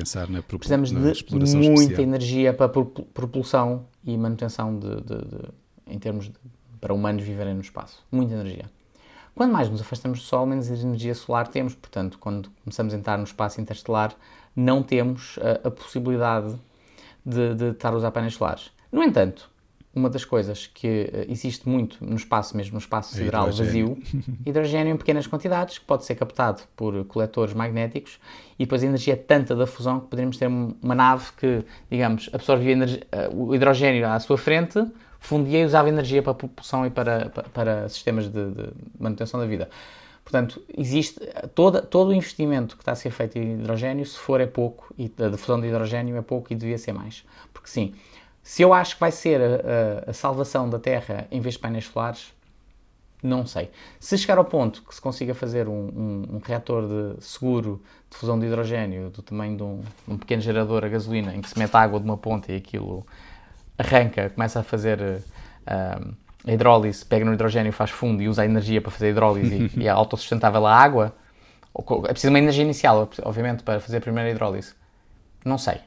[0.59, 2.01] precisamos de muita especial.
[2.01, 5.49] energia para propulsão e manutenção de, de, de
[5.87, 6.33] em termos de,
[6.79, 8.05] para humanos viverem no espaço.
[8.11, 8.69] Muita energia.
[9.35, 11.75] Quanto mais nos afastamos do Sol, menos energia solar temos.
[11.75, 14.15] Portanto, quando começamos a entrar no espaço interestelar,
[14.55, 16.55] não temos a, a possibilidade
[17.25, 18.71] de, de, estar a usar painéis solares.
[18.89, 19.49] No entanto,
[19.93, 23.97] uma das coisas que uh, existe muito no espaço, mesmo no espaço sideral vazio,
[24.45, 28.17] hidrogênio em pequenas quantidades, que pode ser captado por coletores magnéticos,
[28.57, 32.29] e depois a energia é tanta da fusão que poderíamos ter uma nave que, digamos,
[32.31, 34.79] absorvia uh, o hidrogênio à sua frente,
[35.25, 38.69] fundia e usava energia para propulsão e para, para, para sistemas de, de,
[38.99, 39.69] manutenção da vida.
[40.23, 41.19] Portanto, existe
[41.53, 44.93] toda, todo o investimento que está a ser feito em hidrogênio, se for é pouco,
[44.97, 47.23] e a difusão de hidrogênio é pouco e devia ser mais.
[47.53, 47.93] Porque sim,
[48.41, 51.85] se eu acho que vai ser a, a, salvação da Terra em vez de painéis
[51.85, 52.33] solares,
[53.21, 53.71] não sei.
[53.99, 58.17] Se chegar ao ponto que se consiga fazer um, um, um reator de seguro de
[58.17, 61.57] fusão de hidrogênio do tamanho de um, um, pequeno gerador a gasolina em que se
[61.57, 63.05] mete água de uma ponta e aquilo
[63.77, 66.15] arranca, começa a fazer uh,
[66.47, 69.71] a hidrólise, pega no hidrogênio, faz fundo e usa a energia para fazer a hidrólise
[69.75, 71.15] e, e é autossustentável a água,
[72.07, 74.73] é preciso uma energia inicial, obviamente, para fazer a primeira hidrólise.
[75.43, 75.79] Não sei.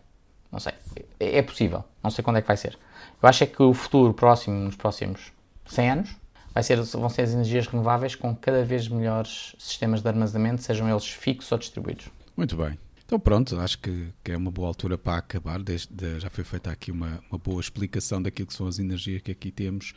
[0.53, 0.73] Não sei.
[1.19, 1.85] É, é possível.
[2.03, 2.79] Não sei quando é que vai ser.
[3.23, 5.33] Eu acho é que o futuro próximo, nos próximos
[5.67, 6.17] 100 anos,
[6.53, 10.89] vai ser, vão ser as energias renováveis com cada vez melhores sistemas de armazenamento, sejam
[10.89, 12.09] eles fixos ou distribuídos.
[12.37, 12.79] Muito bem.
[13.09, 15.63] Então pronto, acho que, que, é uma boa altura para acabar.
[15.63, 19.23] Desde, de, já foi feita aqui uma, uma, boa explicação daquilo que são as energias
[19.23, 19.95] que aqui temos,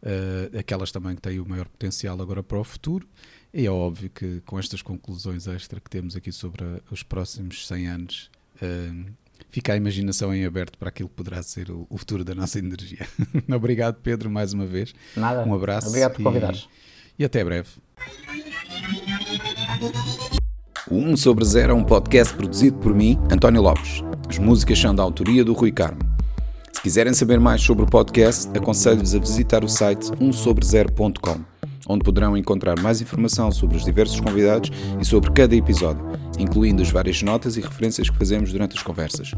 [0.00, 3.04] uh, aquelas também que têm o maior potencial agora para o futuro.
[3.52, 7.66] E é óbvio que com estas conclusões extra que temos aqui sobre a, os próximos
[7.66, 8.30] 100 anos,
[8.62, 9.10] uh,
[9.50, 12.60] fica a imaginação em aberto para aquilo que poderá ser o, o futuro da nossa
[12.60, 13.08] energia.
[13.52, 14.94] Obrigado, Pedro, mais uma vez.
[15.16, 15.44] Nada.
[15.44, 15.88] Um abraço.
[15.88, 16.68] Obrigado por convidares.
[17.18, 17.70] E, e até breve.
[20.90, 24.02] O 1 sobre 0 é um podcast produzido por mim, António Lopes.
[24.28, 26.00] As músicas são da autoria do Rui Carmo.
[26.72, 31.40] Se quiserem saber mais sobre o podcast, aconselho-vos a visitar o site 1sobre0.com,
[31.88, 34.70] onde poderão encontrar mais informação sobre os diversos convidados
[35.00, 36.04] e sobre cada episódio,
[36.38, 39.32] incluindo as várias notas e referências que fazemos durante as conversas.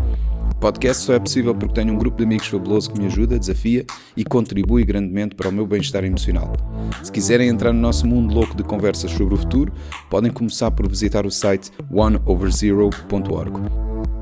[0.53, 3.39] O podcast só é possível porque tenho um grupo de amigos fabuloso que me ajuda,
[3.39, 3.85] desafia
[4.17, 6.53] e contribui grandemente para o meu bem-estar emocional.
[7.03, 9.73] Se quiserem entrar no nosso mundo louco de conversas sobre o futuro,
[10.09, 13.61] podem começar por visitar o site oneoverzero.org.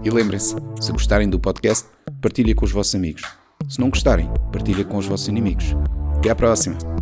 [0.05, 1.87] E lembrem-se, se gostarem do podcast,
[2.21, 3.23] partilhem com os vossos amigos.
[3.69, 5.77] Se não gostarem, partilhem com os vossos inimigos.
[6.17, 7.02] Até à próxima!